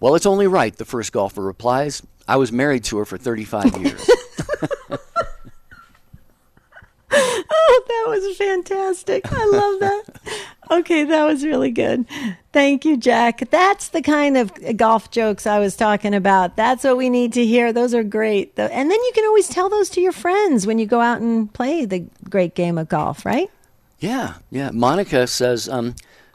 [0.00, 2.02] Well, it's only right, the first golfer replies.
[2.28, 4.10] I was married to her for 35 years.
[7.16, 9.30] Oh, that was fantastic.
[9.30, 10.02] I love that.
[10.70, 12.06] Okay, that was really good.
[12.52, 13.50] Thank you, Jack.
[13.50, 16.56] That's the kind of golf jokes I was talking about.
[16.56, 17.72] That's what we need to hear.
[17.72, 18.58] Those are great.
[18.58, 21.52] And then you can always tell those to your friends when you go out and
[21.52, 23.50] play the great game of golf, right?
[23.98, 24.70] Yeah, yeah.
[24.72, 25.94] Monica says, um,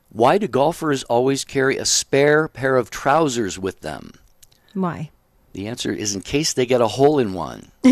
[0.09, 4.13] why do golfers always carry a spare pair of trousers with them?
[4.73, 5.11] Why?
[5.53, 7.71] The answer is in case they get a hole in one.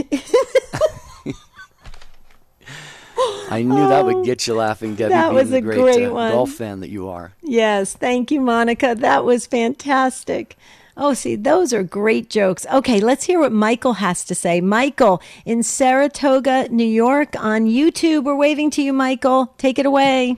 [3.49, 5.13] I knew that would get you laughing, Debbie.
[5.13, 6.31] That being was the a great, great uh, one.
[6.31, 7.33] golf fan that you are.
[7.41, 8.95] Yes, thank you, Monica.
[8.95, 10.55] That was fantastic.
[10.99, 12.65] Oh, see, those are great jokes.
[12.73, 14.61] Okay, let's hear what Michael has to say.
[14.61, 18.23] Michael in Saratoga, New York on YouTube.
[18.23, 19.53] We're waving to you, Michael.
[19.57, 20.37] Take it away.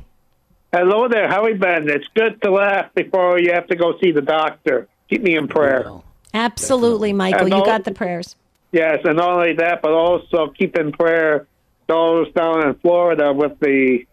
[0.74, 1.90] Hello there, how have you been?
[1.90, 4.88] It's good to laugh before you have to go see the doctor.
[5.10, 5.90] Keep me in prayer.
[6.34, 7.42] Absolutely, Michael.
[7.42, 8.36] And You all- got the prayers.
[8.72, 11.48] Yes, and not only that, but also keep in prayer
[11.90, 14.06] those down in Florida with the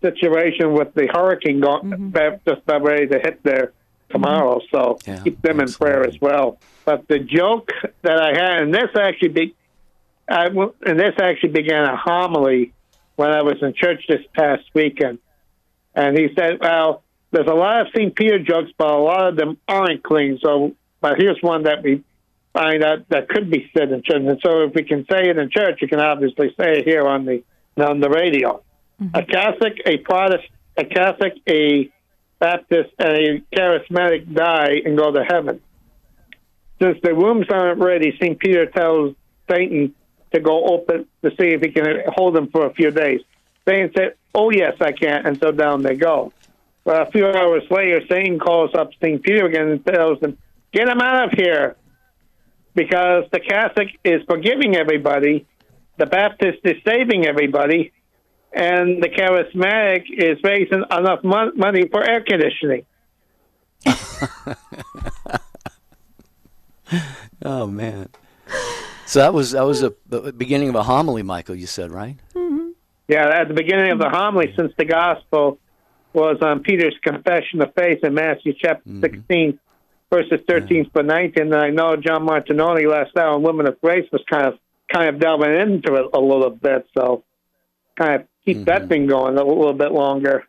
[0.00, 2.06] situation with the hurricane going, mm-hmm.
[2.06, 3.72] about- just about ready to hit there
[4.10, 4.58] tomorrow.
[4.58, 4.76] Mm-hmm.
[4.76, 6.58] So keep them in prayer as well.
[6.84, 7.70] But the joke
[8.02, 9.54] that I had, and this actually be,
[10.28, 12.72] I, w- and this actually began a homily
[13.16, 15.18] when I was in church this past weekend.
[15.94, 17.02] And he said, "Well,
[17.32, 18.14] there's a lot of St.
[18.14, 20.38] Peter jokes, but a lot of them aren't clean.
[20.42, 22.02] So, but here's one that we
[22.52, 24.22] find out that could be said in church.
[24.22, 27.06] And so, if we can say it in church, you can obviously say it here
[27.06, 27.42] on the
[27.76, 28.62] on the radio.
[29.00, 29.16] Mm-hmm.
[29.16, 31.90] A Catholic, a Protestant, a Catholic, a
[32.38, 35.60] Baptist, and a Charismatic die and go to heaven.
[36.80, 38.38] Since the wombs aren't ready, St.
[38.38, 39.14] Peter tells
[39.50, 39.94] Satan
[40.32, 43.20] to go open to see if he can hold them for a few days.
[43.68, 46.32] Satan said, "Oh yes, I can," and so down they go.
[46.84, 49.22] Well, a few hours later, Satan calls up St.
[49.22, 50.38] Peter again and tells him,
[50.72, 51.76] "Get him out of here,"
[52.74, 55.46] because the Catholic is forgiving everybody,
[55.98, 57.92] the Baptist is saving everybody,
[58.52, 62.84] and the Charismatic is raising enough mon- money for air conditioning.
[67.44, 68.08] Oh man.
[69.06, 71.54] So that was that was a the beginning of a homily, Michael.
[71.54, 72.16] You said right?
[72.34, 72.70] Mm-hmm.
[73.08, 75.58] Yeah, at the beginning of the homily, since the gospel
[76.12, 79.50] was on Peter's confession of faith in Matthew chapter mm-hmm.
[80.12, 81.42] 16, verses 13 to 19.
[81.42, 84.54] And I know John Martinoni last hour on Women of Grace was kind of
[84.92, 87.22] kind of delving into it a little bit, so
[87.96, 90.44] kind of keep that thing going a little bit longer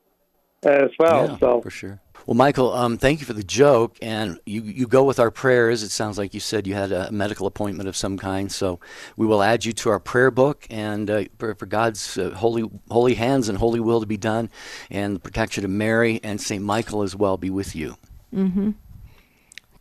[0.64, 1.28] as well.
[1.28, 2.02] Yeah, so for sure.
[2.28, 5.82] Well, Michael, um, thank you for the joke, and you, you go with our prayers.
[5.82, 8.80] It sounds like you said you had a medical appointment of some kind, so
[9.18, 12.70] we will add you to our prayer book, and uh, for, for God's uh, holy
[12.90, 14.50] holy hands and holy will to be done,
[14.92, 17.98] and the protection of Mary and Saint Michael as well be with you.
[18.34, 18.72] Mm-hmm.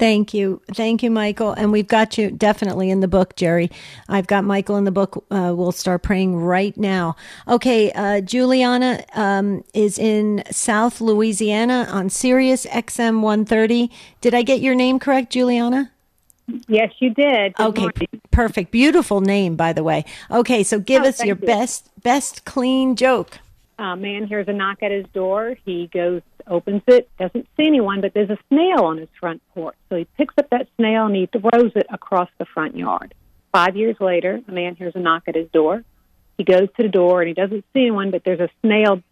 [0.01, 0.63] Thank you.
[0.73, 1.53] Thank you, Michael.
[1.53, 3.71] And we've got you definitely in the book, Jerry.
[4.09, 5.27] I've got Michael in the book.
[5.31, 7.17] Uh, we'll start praying right now.
[7.47, 7.93] Okay.
[7.93, 13.91] Uh, Juliana um, is in South Louisiana on Sirius XM 130.
[14.23, 15.91] Did I get your name correct, Juliana?
[16.67, 17.53] Yes, you did.
[17.57, 18.71] Good okay, p- perfect.
[18.71, 20.07] Beautiful name, by the way.
[20.31, 21.47] Okay, so give Oh, us your you.
[21.47, 23.39] best best clean joke.
[23.79, 25.57] A man hears a knock at his door.
[25.67, 29.77] He goes, opens it, doesn't see anyone, but there's a snail on his front porch.
[29.89, 33.15] So he picks up that snail and he throws it across the front yard.
[33.53, 35.85] Five years later, a man hears a knock at his door.
[36.39, 39.03] He goes to the door and he doesn't see anyone, but there's a snail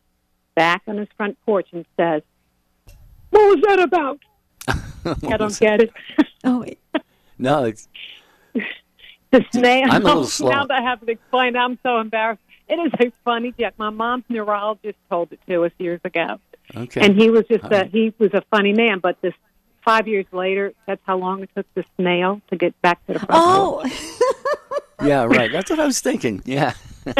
[0.54, 2.22] back on his front porch and says,
[3.30, 4.20] "What was that about?"
[5.30, 5.92] I don't get it.
[6.44, 6.64] oh,
[7.38, 7.88] No, it's,
[9.30, 9.88] The snail.
[9.90, 10.50] I'm a little slow.
[10.50, 12.40] Now that I have to explain, I'm so embarrassed.
[12.66, 13.74] It is a funny joke.
[13.76, 16.38] My mom's neurologist told it to us years ago,
[16.76, 17.00] okay.
[17.00, 18.98] and he was just a, he was a funny man.
[19.00, 19.34] But this
[19.84, 23.18] five years later, that's how long it took the snail to get back to the
[23.20, 23.30] front.
[23.32, 23.82] Oh,
[25.04, 25.50] yeah, right.
[25.50, 26.42] That's what I was thinking.
[26.44, 26.74] Yeah.
[27.06, 27.16] it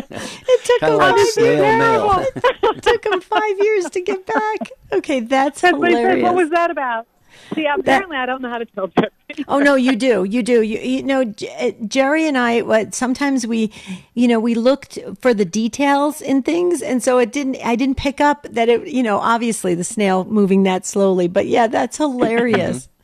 [0.64, 2.16] took Kinda him like five snail mail.
[2.16, 2.28] years.
[2.34, 4.70] it took him five years to get back.
[4.92, 6.00] Okay, that's That's what he said.
[6.02, 6.24] hilarious.
[6.24, 7.06] What was that about?
[7.54, 9.14] See, apparently I don't know how to tell jokes.
[9.48, 10.62] oh no, you do, you do.
[10.62, 12.62] You, you know, J- uh, Jerry and I.
[12.62, 13.72] What sometimes we,
[14.14, 17.56] you know, we looked for the details in things, and so it didn't.
[17.64, 18.88] I didn't pick up that it.
[18.88, 22.88] You know, obviously the snail moving that slowly, but yeah, that's hilarious.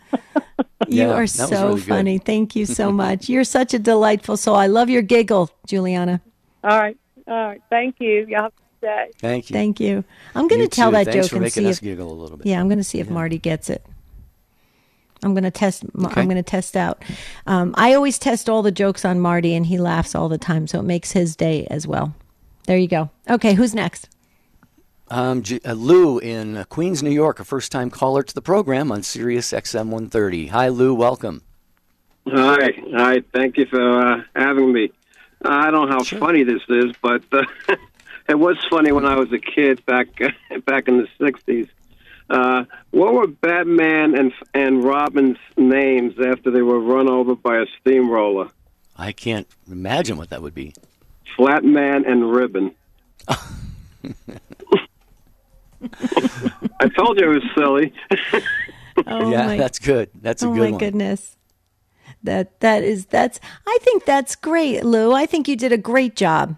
[0.87, 1.89] You Yeah, are so really good.
[1.89, 2.19] funny.
[2.19, 3.29] Thank you so much.
[3.31, 4.55] You're such a delightful soul.
[4.57, 6.21] I love your giggle, Juliana.
[6.63, 6.97] All right.
[7.27, 7.63] All right.
[7.71, 8.27] Thank you.
[8.29, 9.15] Y'all have a good.
[9.19, 9.55] Thank you.
[9.55, 10.05] Thank you.
[10.35, 10.97] I'm going to tell too.
[10.97, 12.47] that Thanks joke for and see us if giggle a little bit.
[12.47, 13.83] yeah, I'm going to see if Marty gets it.
[15.25, 15.85] I'm going to test.
[15.85, 16.21] Okay.
[16.21, 17.03] I'm going to test out.
[17.47, 20.67] Um, I always test all the jokes on Marty, and he laughs all the time,
[20.67, 22.15] so it makes his day as well.
[22.67, 23.11] There you go.
[23.29, 24.09] Okay, who's next?
[25.09, 28.91] Um, J- uh, Lou in uh, Queens, New York, a first-time caller to the program
[28.91, 30.49] on Sirius XM 130.
[30.49, 30.95] Hi, Lou.
[30.95, 31.43] Welcome.
[32.27, 33.23] Hi, hi.
[33.35, 34.91] Thank you for uh, having me.
[35.45, 37.45] I don't know how funny this is, but uh,
[38.29, 40.09] it was funny when I was a kid back
[40.65, 41.69] back in the '60s.
[42.31, 47.67] Uh, what were Batman and and Robin's names after they were run over by a
[47.81, 48.49] steamroller?
[48.97, 50.73] I can't imagine what that would be.
[51.37, 52.75] Flatman and Ribbon.
[56.81, 57.93] I told you it was silly.
[59.07, 60.11] Oh yeah, my- that's good.
[60.23, 60.59] That's a good one.
[60.59, 60.79] oh good my one.
[60.79, 61.37] goodness.
[62.23, 63.41] That that is that's.
[63.67, 65.13] I think that's great, Lou.
[65.13, 66.57] I think you did a great job.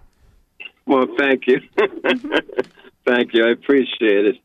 [0.86, 1.60] well, thank you,
[3.06, 3.44] thank you.
[3.46, 4.36] I appreciate it.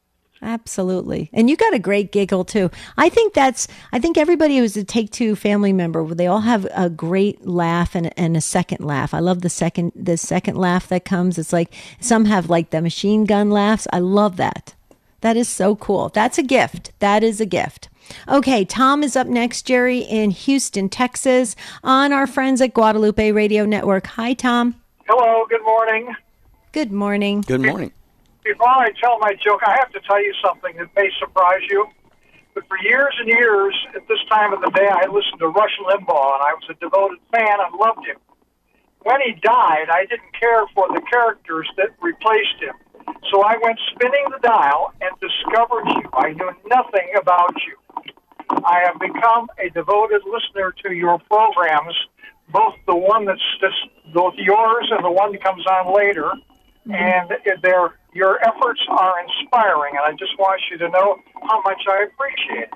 [0.42, 1.30] Absolutely.
[1.34, 2.72] And you got a great giggle too.
[2.98, 6.68] I think that's I think everybody who's a Take Two family member, they all have
[6.74, 9.14] a great laugh and, and a second laugh.
[9.14, 11.38] I love the second the second laugh that comes.
[11.38, 13.88] It's like some have like the machine gun laughs.
[13.94, 14.74] I love that.
[15.22, 16.10] That is so cool.
[16.10, 16.92] That's a gift.
[17.00, 17.90] That is a gift.
[18.28, 23.64] Okay, Tom is up next, Jerry, in Houston, Texas, on our friends at Guadalupe Radio
[23.66, 24.08] Network.
[24.08, 24.76] Hi, Tom.
[25.08, 26.16] Hello, good morning.
[26.72, 27.42] Good morning.
[27.42, 27.92] Good morning.
[28.44, 31.88] Before I tell my joke, I have to tell you something that may surprise you.
[32.54, 35.78] But for years and years, at this time of the day, I listened to Rush
[35.86, 38.18] Limbaugh, and I was a devoted fan and loved him.
[39.04, 42.76] When he died, I didn't care for the characters that replaced him.
[43.32, 46.10] So I went spinning the dial and discovered you.
[46.14, 47.78] I knew nothing about you.
[48.66, 51.96] I have become a devoted listener to your programs,
[52.52, 56.34] both the one that's just both yours and the one that comes on later.
[56.86, 61.18] And their your efforts are inspiring, and I just want you to know
[61.50, 62.74] how much I appreciate it.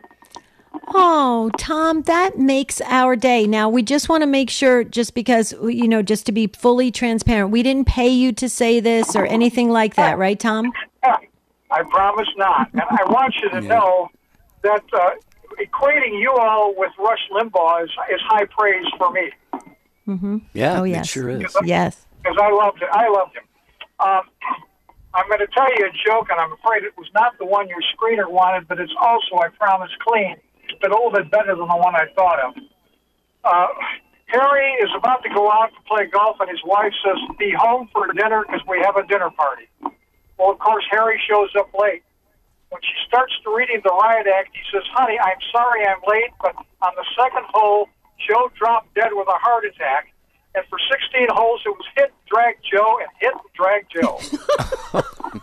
[0.90, 3.48] Oh, Tom, that makes our day.
[3.48, 6.92] Now, we just want to make sure, just because, you know, just to be fully
[6.92, 10.72] transparent, we didn't pay you to say this or anything like that, right, Tom?
[11.04, 12.70] I promise not.
[12.74, 14.10] And I want you to know
[14.62, 15.10] that uh,
[15.60, 19.32] equating you all with Rush Limbaugh is, is high praise for me
[20.08, 20.38] Mm-hmm.
[20.54, 21.08] Yeah, Oh, it yes.
[21.10, 21.56] sure is.
[21.64, 22.06] Yes.
[22.22, 22.90] because I loved it.
[22.92, 23.44] I loved him.
[24.00, 24.24] Um,
[25.16, 27.70] I'm going to tell you a joke, and I'm afraid it was not the one
[27.70, 30.36] your screener wanted, but it's also, I promise, clean,
[30.82, 32.52] but a little bit better than the one I thought of.
[33.44, 33.68] Uh,
[34.28, 37.88] Harry is about to go out to play golf, and his wife says, Be home
[37.94, 39.70] for dinner because we have a dinner party.
[40.38, 42.04] Well, of course, Harry shows up late.
[42.70, 46.34] When she starts to reading the riot act, he says, Honey, I'm sorry I'm late,
[46.42, 47.88] but on the second hole,
[48.28, 50.12] Joe dropped dead with a heart attack.
[50.56, 55.02] And for 16 holes, it was hit, and drag Joe, and hit, and drag Joe.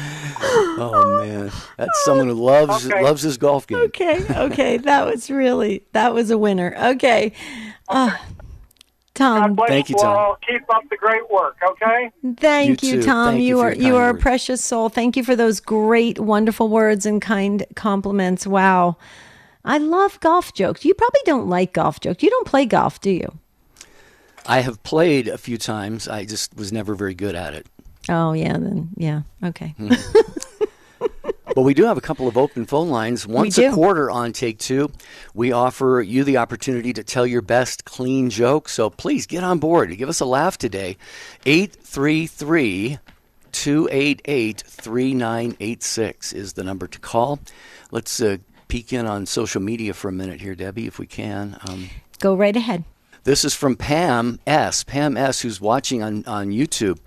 [0.00, 3.02] Oh man, that's someone who loves Okay.
[3.02, 3.78] loves his golf game.
[3.78, 4.76] Okay, okay.
[4.76, 6.72] that was really, that was a winner.
[6.92, 7.32] Okay.
[7.88, 8.16] Uh,
[9.14, 9.54] Tom.
[9.56, 10.16] Bless Thank you, you Tom.
[10.16, 10.38] all.
[10.46, 12.12] Keep up the great work, okay?
[12.36, 13.02] Thank You you.
[13.02, 13.32] Tom.
[13.32, 14.88] Thank you, you are you kind are a precious soul.
[14.88, 18.46] Thank you for those great, wonderful words and kind compliments.
[18.46, 18.96] Wow.
[19.68, 20.84] I love golf jokes.
[20.84, 22.22] You probably don't like golf jokes.
[22.22, 23.38] You don't play golf, do you?
[24.46, 26.08] I have played a few times.
[26.08, 27.66] I just was never very good at it.
[28.08, 29.22] Oh yeah, then yeah.
[29.44, 29.74] Okay.
[31.54, 33.26] But we do have a couple of open phone lines.
[33.26, 34.92] Once a quarter on Take Two,
[35.34, 38.68] we offer you the opportunity to tell your best clean joke.
[38.68, 39.96] So please get on board.
[39.98, 40.96] Give us a laugh today.
[41.46, 42.98] 833
[43.50, 47.40] 288 3986 is the number to call.
[47.90, 48.36] Let's uh,
[48.68, 51.58] peek in on social media for a minute here, Debbie, if we can.
[51.68, 51.88] Um,
[52.20, 52.84] Go right ahead.
[53.24, 54.84] this is from Pam S.
[54.84, 56.98] Pam S., who's watching on, on YouTube.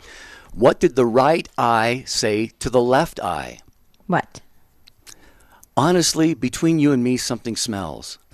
[0.54, 3.60] What did the right eye say to the left eye?
[4.08, 4.42] What?
[5.78, 8.18] Honestly, between you and me, something smells.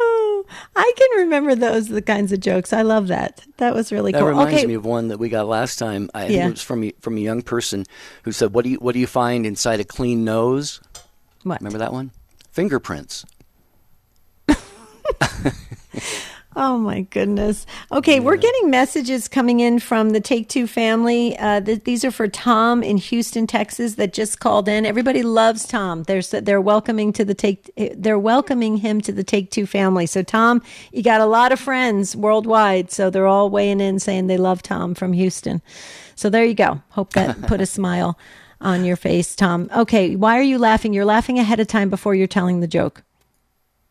[0.00, 0.44] Oh,
[0.74, 2.72] I can remember those the kinds of jokes.
[2.72, 3.44] I love that.
[3.58, 4.28] That was really That cool.
[4.28, 4.66] reminds okay.
[4.66, 6.08] me of one that we got last time.
[6.14, 6.46] I Yeah.
[6.46, 7.84] it was from a, from a young person
[8.22, 10.80] who said, "What do you what do you find inside a clean nose?"
[11.42, 11.60] What?
[11.60, 12.10] Remember that one?
[12.52, 13.24] Fingerprints.
[16.54, 17.64] Oh my goodness.
[17.90, 21.36] Okay, we're getting messages coming in from the Take Two family.
[21.38, 24.84] Uh, th- these are for Tom in Houston, Texas, that just called in.
[24.84, 26.02] Everybody loves Tom.
[26.02, 27.70] They're they're welcoming to the Take.
[27.96, 30.04] They're welcoming him to the Take Two family.
[30.04, 30.60] So Tom,
[30.92, 32.90] you got a lot of friends worldwide.
[32.90, 35.62] So they're all weighing in saying they love Tom from Houston.
[36.16, 36.82] So there you go.
[36.90, 38.18] Hope that put a smile
[38.60, 39.70] on your face, Tom.
[39.74, 40.92] Okay, why are you laughing?
[40.92, 43.02] You're laughing ahead of time before you're telling the joke.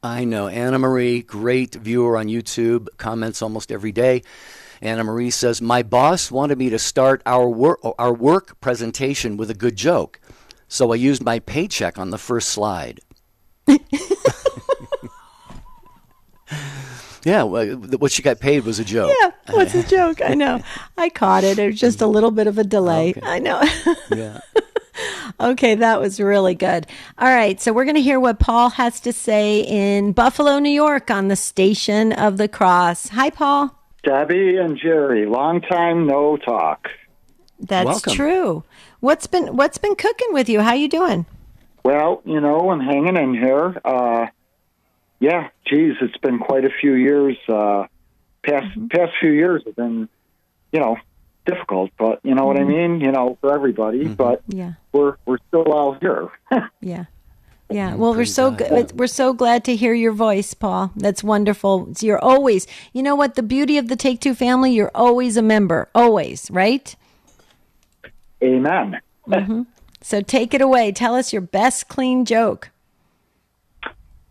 [0.04, 0.48] I know.
[0.48, 4.24] Anna Marie, great viewer on YouTube, comments almost every day.
[4.82, 9.52] Anna Marie says, My boss wanted me to start our work, our work presentation with
[9.52, 10.20] a good joke.
[10.68, 13.00] So I used my paycheck on the first slide.
[17.24, 19.16] yeah, what she got paid was a joke.
[19.22, 20.20] Yeah, what's a joke?
[20.24, 20.64] I know.
[20.98, 21.60] I caught it.
[21.60, 23.12] It was just a little bit of a delay.
[23.12, 23.22] Okay.
[23.24, 23.62] I know.
[24.10, 24.40] yeah.
[25.40, 26.88] Okay, that was really good.
[27.18, 30.70] All right, so we're going to hear what Paul has to say in Buffalo, New
[30.72, 33.10] York on the Station of the Cross.
[33.10, 33.76] Hi, Paul.
[34.04, 36.88] Debbie and Jerry, long time no talk.
[37.60, 38.14] That's Welcome.
[38.14, 38.64] true.
[39.00, 40.62] What's been what's been cooking with you?
[40.62, 41.26] How you doing?
[41.84, 43.80] Well, you know, I'm hanging in here.
[43.86, 44.28] Uh,
[45.20, 47.38] yeah, geez, it's been quite a few years.
[47.48, 47.86] Uh,
[48.44, 48.88] past Mm-hmm.
[48.88, 50.10] past few years have been,
[50.72, 50.98] you know,
[51.54, 53.00] difficult, but you know what I mean.
[53.02, 54.08] You know, for everybody.
[54.08, 54.58] But Mm-hmm.
[54.58, 54.74] Yeah.
[54.94, 56.30] we're we're still out here.
[56.82, 57.06] Yeah.
[57.70, 57.96] Yeah.
[57.96, 59.00] Well, we're so good.
[59.00, 60.92] We're so glad to hear your voice, Paul.
[60.96, 61.94] That's wonderful.
[62.02, 63.36] You're always, you know what?
[63.36, 65.88] The beauty of the Take Two family, you're always a member.
[65.96, 66.94] Always, right?
[68.44, 69.00] Amen.
[69.26, 69.62] hmm
[70.02, 70.92] So take it away.
[70.92, 72.72] Tell us your best clean joke.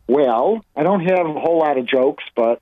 [0.08, 2.60] Well, I don't have a whole lot of jokes, but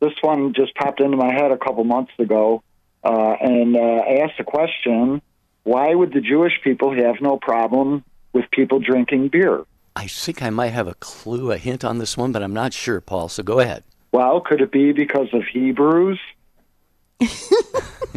[0.00, 2.62] this one just popped into my head a couple months ago,
[3.02, 5.22] uh, and uh, I asked the question:
[5.64, 9.64] Why would the Jewish people have no problem with people drinking beer?
[9.96, 12.72] I think I might have a clue, a hint on this one, but I'm not
[12.72, 13.28] sure, Paul.
[13.28, 13.84] So go ahead.
[14.12, 16.18] Well, could it be because of Hebrews?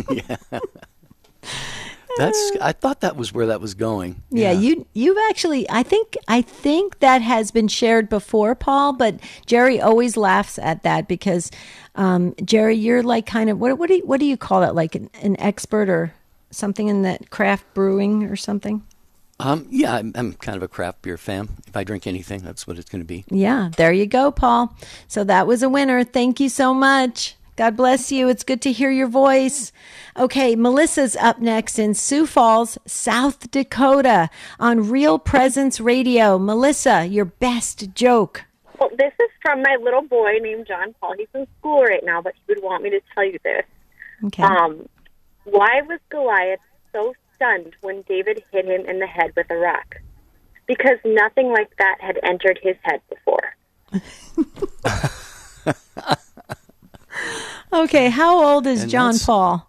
[0.09, 0.38] yeah.
[2.18, 2.51] That's.
[2.61, 4.22] I thought that was where that was going.
[4.30, 9.20] Yeah, you you've actually I think I think that has been shared before, Paul, but
[9.45, 11.51] Jerry always laughs at that because
[11.95, 14.76] um, Jerry, you're like kind of what what do you, what do you call it?
[14.76, 16.14] Like an, an expert or
[16.51, 18.84] something in that craft brewing or something?
[19.39, 21.49] Um, yeah, I'm, I'm kind of a craft beer fan.
[21.68, 23.26] If I drink anything, that's what it's going to be.
[23.30, 24.76] Yeah, there you go, Paul.
[25.07, 26.03] So that was a winner.
[26.03, 27.36] Thank you so much.
[27.56, 28.30] God bless you.
[28.30, 29.72] It's good to hear your voice.
[30.18, 34.30] Okay, Melissa's up next in Sioux Falls, South Dakota
[34.60, 36.39] on Real Presence Radio.
[36.39, 38.45] Melissa, your best joke.
[38.80, 41.14] Well, this is from my little boy named John Paul.
[41.18, 43.66] He's in school right now, but he would want me to tell you this.
[44.26, 44.43] Okay.
[44.43, 44.89] Um,
[45.43, 46.60] why was Goliath
[46.91, 49.97] so stunned when David hit him in the head with a rock?
[50.66, 53.54] Because nothing like that had entered his head before.
[57.74, 59.67] Okay, how old is And John that's- Paul?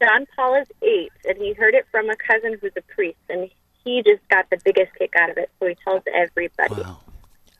[0.00, 3.50] John Paul is eight, and he heard it from a cousin who's a priest, and
[3.84, 5.50] he just got the biggest kick out of it.
[5.60, 6.82] So he tells everybody.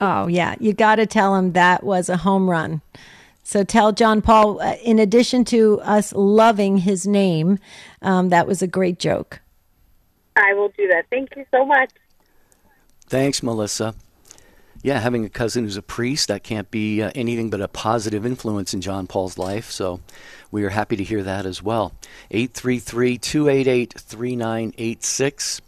[0.01, 0.57] Oh, yeah.
[0.59, 2.80] You got to tell him that was a home run.
[3.45, 7.59] So tell John Paul, uh, in addition to us loving his name,
[8.01, 9.41] um, that was a great joke.
[10.37, 11.07] I will do that.
[11.11, 11.91] Thank you so much.
[13.07, 13.95] Thanks, Melissa.
[14.83, 18.26] Yeah, having a cousin who's a priest, that can't be uh, anything but a positive
[18.26, 19.70] influence in John Paul's life.
[19.70, 20.01] So
[20.51, 21.93] we are happy to hear that as well.
[22.33, 25.61] 833 288 3986.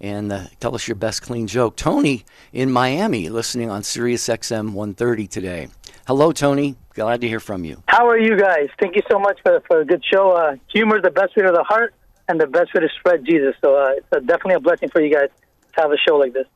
[0.00, 1.76] And uh, tell us your best clean joke.
[1.76, 5.68] Tony in Miami, listening on Sirius XM 130 today.
[6.06, 6.74] Hello, Tony.
[6.94, 7.82] Glad to hear from you.
[7.88, 8.68] How are you guys?
[8.80, 10.32] Thank you so much for, for a good show.
[10.32, 11.94] Uh, humor is the best way to the heart
[12.26, 13.54] and the best way to spread Jesus.
[13.60, 15.28] So uh, it's a, definitely a blessing for you guys
[15.74, 16.46] to have a show like this.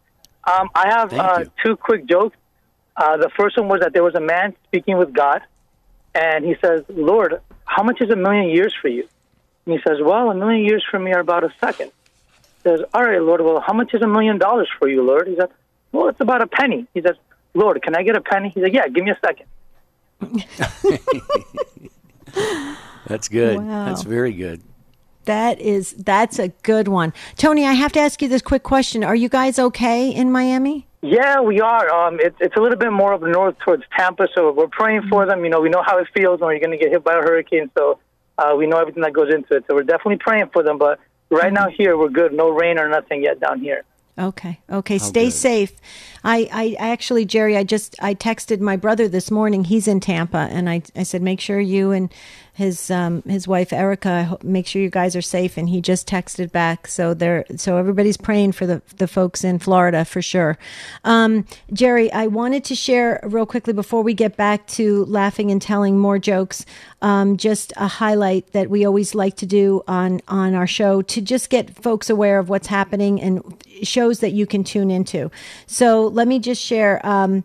[0.47, 2.37] Um, I have uh, two quick jokes.
[2.97, 5.43] Uh, the first one was that there was a man speaking with God,
[6.15, 9.09] and he says, Lord, how much is a million years for you?
[9.67, 11.91] And he says, Well, a million years for me are about a second.
[12.63, 15.27] He says, All right, Lord, well, how much is a million dollars for you, Lord?
[15.29, 15.49] He says,
[15.93, 16.87] Well, it's about a penny.
[16.95, 17.17] He says,
[17.55, 18.51] Lord, can I get a penny?
[18.51, 19.47] He said, Yeah, give me a second.
[23.07, 23.59] That's good.
[23.59, 23.85] Wow.
[23.85, 24.63] That's very good.
[25.27, 27.12] That is that's a good one.
[27.37, 29.05] Tony, I have to ask you this quick question.
[29.05, 30.87] Are you guys okay in Miami?
[31.03, 31.89] Yeah, we are.
[31.93, 35.27] Um, it's it's a little bit more up north towards Tampa, so we're praying for
[35.27, 35.45] them.
[35.45, 37.22] You know, we know how it feels when you're going to get hit by a
[37.22, 37.99] hurricane, so
[38.39, 39.64] uh, we know everything that goes into it.
[39.68, 40.79] So we're definitely praying for them.
[40.79, 40.99] But
[41.31, 42.33] right now here, we're good.
[42.33, 43.85] No rain or nothing yet down here.
[44.18, 44.61] Okay.
[44.70, 44.99] Okay.
[44.99, 45.72] Stay safe.
[46.24, 49.64] I, I I actually, Jerry, I just I texted my brother this morning.
[49.64, 52.12] He's in Tampa, and I I said make sure you and
[52.57, 55.59] his um his wife Erica make sure you guys are safe.
[55.59, 56.89] And he just texted back.
[56.89, 60.57] So they're so everybody's praying for the the folks in Florida for sure.
[61.05, 65.61] Um, Jerry, I wanted to share real quickly before we get back to laughing and
[65.61, 66.65] telling more jokes.
[67.03, 71.21] Um, just a highlight that we always like to do on on our show to
[71.21, 73.43] just get folks aware of what's happening and
[73.83, 75.31] shows that you can tune into.
[75.67, 77.05] So let me just share.
[77.07, 77.45] Um,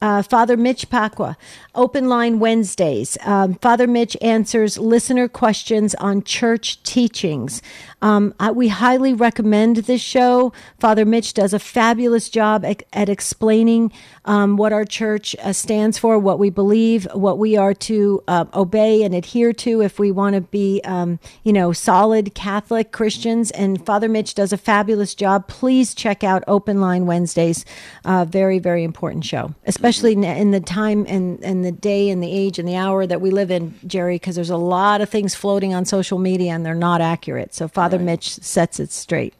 [0.00, 1.36] uh, Father Mitch Pacwa,
[1.74, 3.18] Open Line Wednesdays.
[3.22, 7.60] Um, Father Mitch answers listener questions on church teachings.
[8.00, 10.52] Um, I, we highly recommend this show.
[10.78, 13.92] Father Mitch does a fabulous job at, at explaining
[14.24, 18.44] um, what our church uh, stands for, what we believe, what we are to uh,
[18.54, 23.50] obey and adhere to if we want to be, um, you know, solid Catholic Christians.
[23.50, 25.48] And Father Mitch does a fabulous job.
[25.48, 27.64] Please check out Open Line Wednesdays.
[28.04, 32.22] Uh, very, very important show, especially in- in the time and, and the day and
[32.22, 35.08] the age and the hour that we live in, Jerry, because there's a lot of
[35.08, 37.54] things floating on social media and they're not accurate.
[37.54, 39.34] So Father Mitch sets it straight.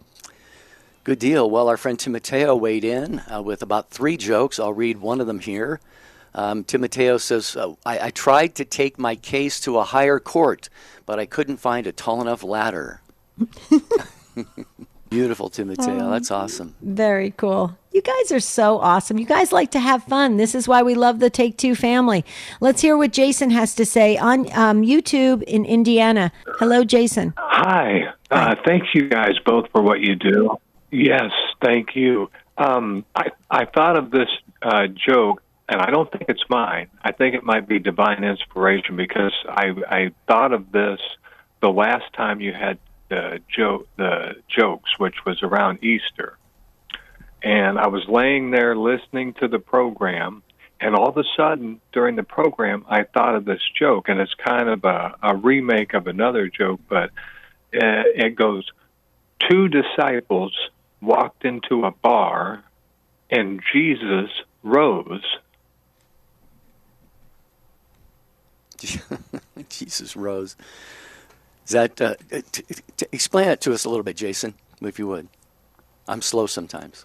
[1.04, 1.48] Good deal.
[1.48, 4.58] Well, our friend Timoteo weighed in uh, with about three jokes.
[4.58, 5.80] I'll read one of them here.
[6.34, 10.68] Um, Timoteo says, uh, I, I tried to take my case to a higher court,
[11.06, 13.00] but I couldn't find a tall enough ladder.
[15.10, 16.06] Beautiful, Timoteo.
[16.06, 16.10] Oh.
[16.10, 16.74] That's awesome.
[16.82, 17.76] Very cool.
[17.92, 19.18] You guys are so awesome.
[19.18, 20.36] You guys like to have fun.
[20.36, 22.24] This is why we love the Take Two family.
[22.60, 26.30] Let's hear what Jason has to say on um, YouTube in Indiana.
[26.58, 27.34] Hello, Jason.
[27.36, 28.12] Hi.
[28.30, 30.58] Uh, thank you guys both for what you do.
[30.90, 31.30] Yes,
[31.62, 32.30] thank you.
[32.56, 34.28] Um, I, I thought of this
[34.62, 36.88] uh, joke, and I don't think it's mine.
[37.02, 41.00] I think it might be divine inspiration because I, I thought of this
[41.62, 42.78] the last time you had
[43.08, 46.36] the joke, the jokes, which was around Easter,
[47.42, 50.42] and I was laying there listening to the program,
[50.80, 54.34] and all of a sudden during the program, I thought of this joke, and it's
[54.34, 57.10] kind of a, a remake of another joke, but
[57.74, 58.70] uh, it goes
[59.48, 60.52] two disciples
[61.00, 62.64] walked into a bar
[63.30, 64.30] and Jesus
[64.62, 65.24] rose.
[69.68, 70.56] Jesus rose.
[71.68, 72.14] Is that uh,
[72.50, 72.62] t-
[72.96, 75.28] t- explain it to us a little bit, Jason, if you would?
[76.08, 77.04] I'm slow sometimes.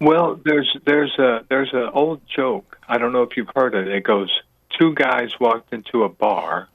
[0.00, 2.76] Well, there's there's a there's an old joke.
[2.88, 3.86] I don't know if you've heard it.
[3.86, 4.28] It goes
[4.76, 6.68] two guys walked into a bar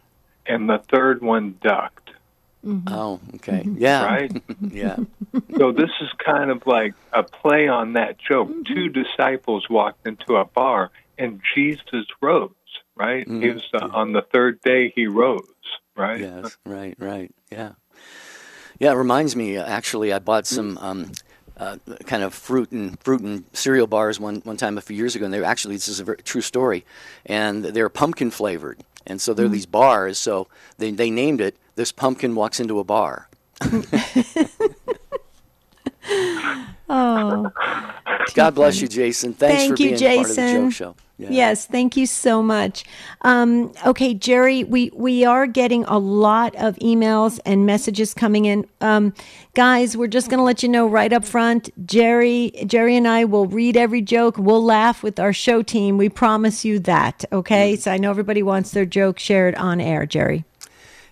[0.45, 2.11] and the third one ducked.
[2.87, 3.65] Oh, okay.
[3.65, 4.05] Yeah.
[4.05, 4.41] Right?
[4.71, 4.95] yeah.
[5.57, 8.49] so this is kind of like a play on that joke.
[8.65, 12.51] Two disciples walked into a bar and Jesus rose,
[12.95, 13.27] right?
[13.27, 15.47] He was uh, on the third day he rose,
[15.97, 16.19] right?
[16.19, 16.57] Yes.
[16.65, 16.95] Right.
[16.99, 17.33] Right.
[17.51, 17.71] Yeah.
[18.79, 18.91] Yeah.
[18.91, 19.57] It reminds me.
[19.57, 20.77] uh, Actually, I bought some.
[20.79, 21.11] Um,
[21.59, 25.15] uh, kind of fruit and fruit and cereal bars one one time a few years
[25.15, 26.85] ago, and they were actually this is a very true story,
[27.25, 28.77] and they're pumpkin flavored,
[29.07, 29.53] and so they're Mm.
[29.53, 30.19] these bars.
[30.19, 33.27] So they they named it "This Pumpkin Walks into a Bar."
[36.89, 37.51] Oh,
[38.33, 39.33] God bless you, Jason.
[39.33, 40.17] Thanks thank for you, being Jason.
[40.23, 40.95] part of the joke show.
[41.19, 41.29] Yeah.
[41.31, 42.83] Yes, thank you so much.
[43.23, 48.67] Um, okay, Jerry, we we are getting a lot of emails and messages coming in.
[48.81, 49.13] Um,
[49.55, 51.71] guys, we're just going to let you know right up front.
[51.87, 54.37] Jerry, Jerry, and I will read every joke.
[54.37, 55.97] We'll laugh with our show team.
[55.97, 57.25] We promise you that.
[57.31, 57.81] Okay, Mm-hmm.
[57.81, 60.05] so I know everybody wants their joke shared on air.
[60.05, 60.45] Jerry.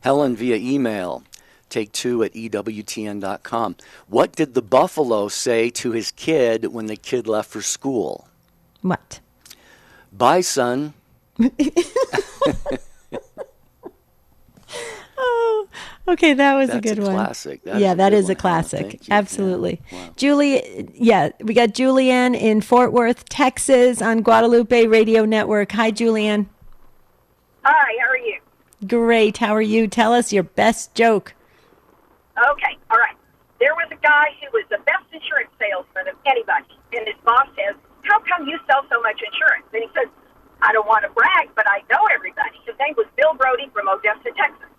[0.01, 1.23] Helen via email,
[1.67, 3.75] take two at EWTN.com.
[4.07, 8.27] What did the buffalo say to his kid when the kid left for school?
[8.81, 9.19] What?
[10.17, 10.93] Bye, son.
[15.17, 15.67] Oh,
[16.09, 17.13] okay, that was a That's a good one.
[17.15, 17.63] classic.
[17.63, 18.41] That is yeah, a that is a one, Helen.
[18.41, 18.79] classic.
[18.81, 19.13] Thank you.
[19.13, 19.81] Absolutely.
[20.17, 25.71] Julie, yeah, we got Julianne in Fort Worth, Texas on Guadalupe Radio Network.
[25.71, 26.47] Hi, Julianne.
[27.63, 28.39] Hi, how are you?
[28.87, 29.37] Great.
[29.37, 29.87] How are you?
[29.87, 31.33] Tell us your best joke.
[32.37, 33.15] Okay, all right.
[33.59, 37.47] There was a guy who was the best insurance salesman of anybody, and his boss
[37.55, 37.75] says,
[38.07, 40.09] "How come you sell so much insurance?" And he says,
[40.61, 43.89] "I don't want to brag, but I know everybody." His name was Bill Brody from
[43.89, 44.71] Odessa, Texas,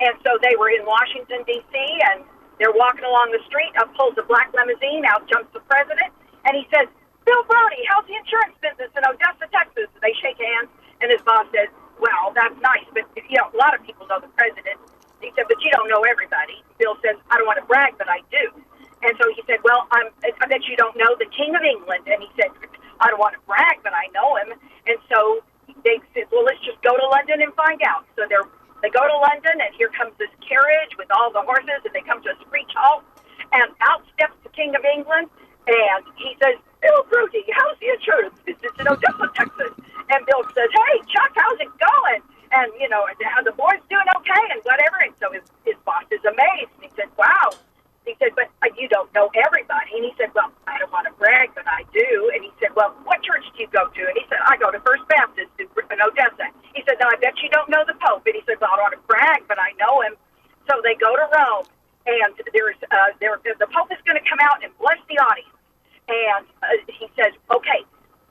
[0.00, 1.74] and so they were in Washington D.C.
[2.12, 2.24] and
[2.60, 3.72] they're walking along the street.
[3.80, 5.04] Up pulls a black limousine.
[5.06, 6.12] Out jumps the president,
[6.46, 6.88] and he says,
[7.26, 10.70] "Bill Brody, how's the insurance business in Odessa, Texas?" They shake hands,
[11.02, 11.68] and his boss says,
[12.00, 14.78] "Well, that's nice, but you know, a lot of people know the president."
[15.22, 18.08] He said, "But you don't know everybody." Bill says, "I don't want to brag, but
[18.08, 18.52] I do."
[19.02, 22.08] And so he said, "Well, I'm, I bet you don't know the King of England."
[22.08, 22.50] And he said,
[23.00, 25.44] "I don't want to brag, but I know him." And so
[25.84, 28.48] they said, "Well, let's just go to London and find out." So they're
[28.82, 32.04] they go to London, and here comes this carriage with all the horses, and they
[32.04, 33.04] come to a screech halt,
[33.52, 35.28] and out steps the King of England,
[35.66, 39.72] and he says, "Bill Brody, how's the insurance business in Odessa, Texas?"
[40.08, 42.22] And Bill says, "Hey, Chuck, how's it going?"
[42.52, 43.04] And you know,
[43.44, 44.98] the boys doing okay and whatever.
[45.04, 47.50] And so his his boss is amazed, and he said, "Wow."
[48.06, 48.48] He said, "But
[48.78, 51.82] you don't know everybody." And he said, "Well, I don't want to brag, but I
[51.92, 54.56] do." And he said, "Well, what church do you go to?" And he said, "I
[54.56, 57.84] go to First Baptist in in Odessa." He said, "Now I bet you don't know
[57.86, 60.14] the Pope." And he said, "Well, I don't want to brag, but I know him."
[60.70, 61.66] So they go to Rome,
[62.06, 65.56] and there's uh, there the Pope is going to come out and bless the audience.
[66.08, 67.84] And uh, he says, "Okay."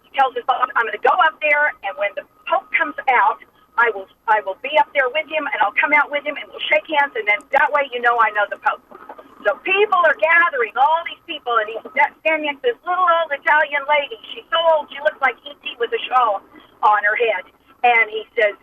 [0.03, 2.95] He tells his boss, I'm going to go up there, and when the Pope comes
[3.11, 3.43] out,
[3.78, 6.38] I will I will be up there with him, and I'll come out with him,
[6.39, 9.14] and we'll shake hands, and then that way you know I know the Pope.
[9.45, 11.85] So people are gathering, all these people, and he's
[12.25, 14.17] standing next to this little old Italian lady.
[14.33, 15.77] She's so old, she looks like E.T.
[15.77, 16.41] with a shawl
[16.81, 17.45] on her head.
[17.85, 18.57] And he says,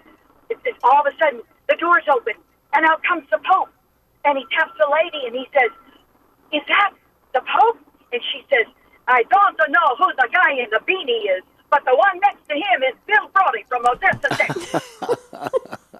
[0.50, 2.34] it's, it's all of a sudden, the door's open,
[2.74, 3.70] and out comes the Pope.
[4.26, 5.70] And he taps the lady, and he says,
[6.50, 6.90] is that
[7.30, 7.78] the Pope?
[8.10, 8.66] And she says,
[9.06, 12.58] I don't know who the guy in the beanie is, but the one next to
[12.58, 14.82] him is Bill Brody from Odessa, Texas.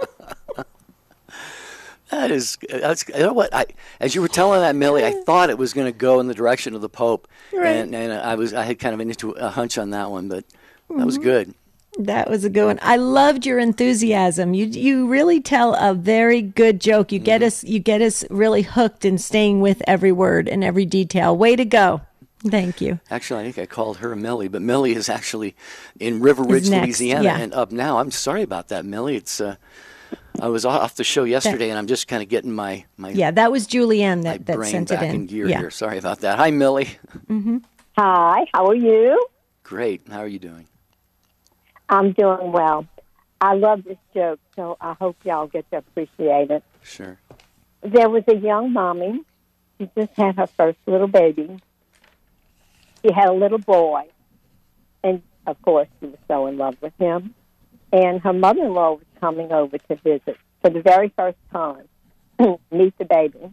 [2.12, 3.52] That is, that's, you know what?
[3.54, 3.64] I,
[3.98, 6.34] as you were telling that, Millie, I thought it was going to go in the
[6.34, 7.74] direction of the Pope, Right.
[7.76, 10.28] and, and I was, I had kind of an into a hunch on that one,
[10.28, 10.44] but
[10.94, 11.22] that was Mhm.
[11.22, 11.54] good.
[11.98, 12.78] That was a good one.
[12.82, 14.54] I loved your enthusiasm.
[14.54, 17.12] You you really tell a very good joke.
[17.12, 17.24] You Mm-hmm.
[17.26, 21.36] get us you get us really hooked and staying with every word and every detail.
[21.36, 22.00] Way to go.
[22.48, 22.98] Thank you.
[23.10, 25.54] Actually, I think I called her Millie, but Millie is actually
[26.00, 27.38] in River Ridge, Louisiana, yeah.
[27.38, 27.98] and up now.
[27.98, 29.16] I'm sorry about that, Millie.
[29.16, 29.56] It's, uh,
[30.40, 33.30] I was off the show yesterday, and I'm just kind of getting my my Yeah,
[33.32, 35.14] that was Julianne that, that brain sent back it in.
[35.14, 35.58] in gear yeah.
[35.58, 35.70] here.
[35.70, 36.38] Sorry about that.
[36.38, 36.88] Hi, Millie.
[37.28, 37.58] Mm-hmm.
[37.98, 39.26] Hi, how are you?
[39.62, 40.02] Great.
[40.08, 40.66] How are you doing?
[41.88, 42.86] I'm doing well.
[43.40, 46.62] I love this joke, so I hope y'all get to appreciate it.
[46.82, 47.18] Sure.
[47.82, 49.24] There was a young mommy.
[49.78, 51.58] She just had her first little baby.
[53.04, 54.04] She had a little boy.
[55.02, 57.34] And, of course, she was so in love with him.
[57.92, 61.88] And her mother in law was coming over to visit for the very first time,
[62.72, 63.52] meet the baby.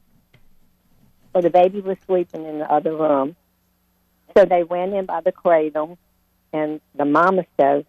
[1.34, 3.36] Well, the baby was sleeping in the other room.
[4.36, 5.98] So they went in by the cradle,
[6.52, 7.84] and the mama says,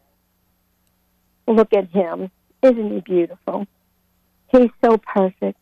[1.47, 2.31] Look at him.
[2.62, 3.66] Isn't he beautiful?
[4.49, 5.59] He's so perfect.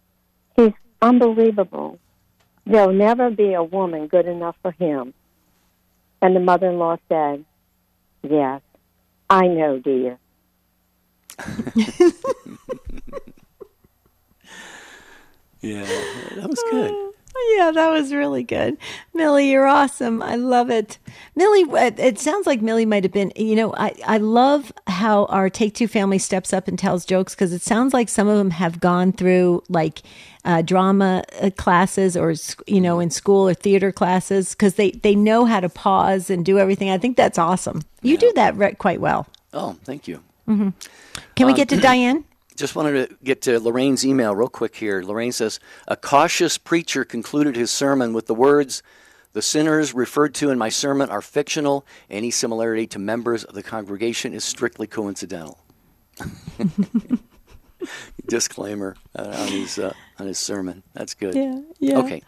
[0.57, 1.99] He's unbelievable.
[2.67, 5.15] There'll never be a woman good enough for him.
[6.21, 7.45] And the mother in law said,
[8.29, 8.61] Yes,
[9.31, 10.19] I know, dear.
[15.61, 15.85] Yeah,
[16.37, 16.95] that was good.
[17.57, 18.77] Yeah, that was really good.
[19.15, 20.23] Millie, you're awesome.
[20.23, 20.99] I love it.
[21.37, 25.27] Millie, it it sounds like Millie might have been, you know, I, I love how
[25.27, 28.39] our Take Two family steps up and tells jokes because it sounds like some of
[28.39, 30.03] them have gone through like
[30.45, 32.35] uh, drama uh, classes or,
[32.67, 36.45] you know, in school or theater classes because they, they know how to pause and
[36.45, 36.91] do everything.
[36.91, 37.83] I think that's awesome.
[38.03, 39.27] You do that re- quite well.
[39.53, 40.23] Oh, thank you.
[40.49, 40.71] Hmm
[41.37, 42.25] Can we Um, get to Diane?
[42.57, 45.01] Just wanted to get to Lorraine's email real quick here.
[45.03, 48.83] Lorraine says A cautious preacher concluded his sermon with the words
[49.35, 51.85] The sinners referred to in my sermon are fictional.
[52.11, 55.59] Any similarity to members of the congregation is strictly coincidental.
[58.27, 60.83] Disclaimer uh, on his uh, on his sermon.
[60.95, 61.35] That's good.
[61.37, 61.99] Yeah, yeah.
[61.99, 62.23] Okay.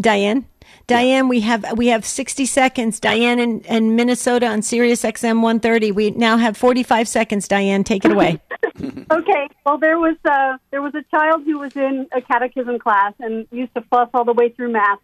[0.00, 0.46] Diane,
[0.86, 3.00] Diane, we have we have sixty seconds.
[3.00, 5.90] Diane in, in Minnesota on Sirius XM one thirty.
[5.90, 7.48] We now have forty five seconds.
[7.48, 8.40] Diane, take it away.
[9.10, 9.48] okay.
[9.64, 13.48] Well, there was uh, there was a child who was in a catechism class and
[13.50, 15.00] used to fuss all the way through math.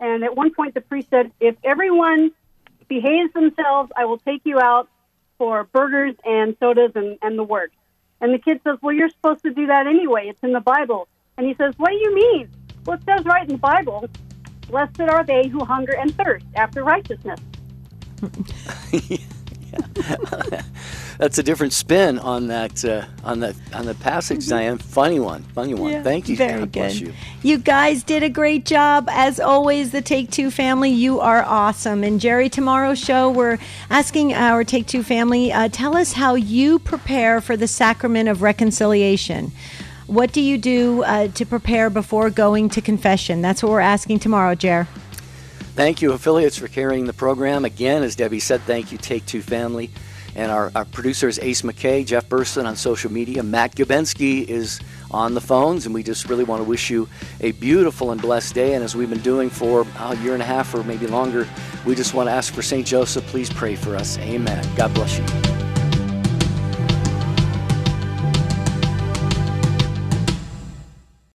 [0.00, 2.32] And at one point, the priest said, "If everyone
[2.88, 4.88] behaves themselves, I will take you out
[5.38, 7.76] for burgers and sodas and, and the works."
[8.20, 10.26] And the kid says, "Well, you're supposed to do that anyway.
[10.28, 11.06] It's in the Bible."
[11.36, 12.48] And he says, "What do you mean?"
[12.86, 14.08] Well, it says right in the Bible,
[14.68, 17.40] "Blessed are they who hunger and thirst after righteousness."
[21.18, 24.78] That's a different spin on that uh, on that on the passage, Diane.
[24.78, 25.92] Funny one, funny one.
[25.92, 26.36] Yeah, Thank you.
[26.36, 27.08] very God bless good.
[27.08, 27.14] you.
[27.42, 29.06] You guys did a great job.
[29.10, 32.02] As always, the Take Two family, you are awesome.
[32.02, 33.58] And Jerry, tomorrow's show, we're
[33.90, 38.40] asking our Take Two family, uh, tell us how you prepare for the sacrament of
[38.42, 39.52] reconciliation.
[40.10, 43.42] What do you do uh, to prepare before going to confession?
[43.42, 44.88] That's what we're asking tomorrow, Jer.
[45.76, 47.64] Thank you, affiliates, for carrying the program.
[47.64, 49.88] Again, as Debbie said, thank you, Take Two Family.
[50.34, 53.44] And our, our producers, Ace McKay, Jeff Burson on social media.
[53.44, 54.80] Matt Gabensky is
[55.12, 57.08] on the phones, and we just really want to wish you
[57.40, 58.74] a beautiful and blessed day.
[58.74, 61.46] And as we've been doing for a year and a half or maybe longer,
[61.86, 62.84] we just want to ask for St.
[62.84, 64.18] Joseph, please pray for us.
[64.18, 64.68] Amen.
[64.74, 65.59] God bless you.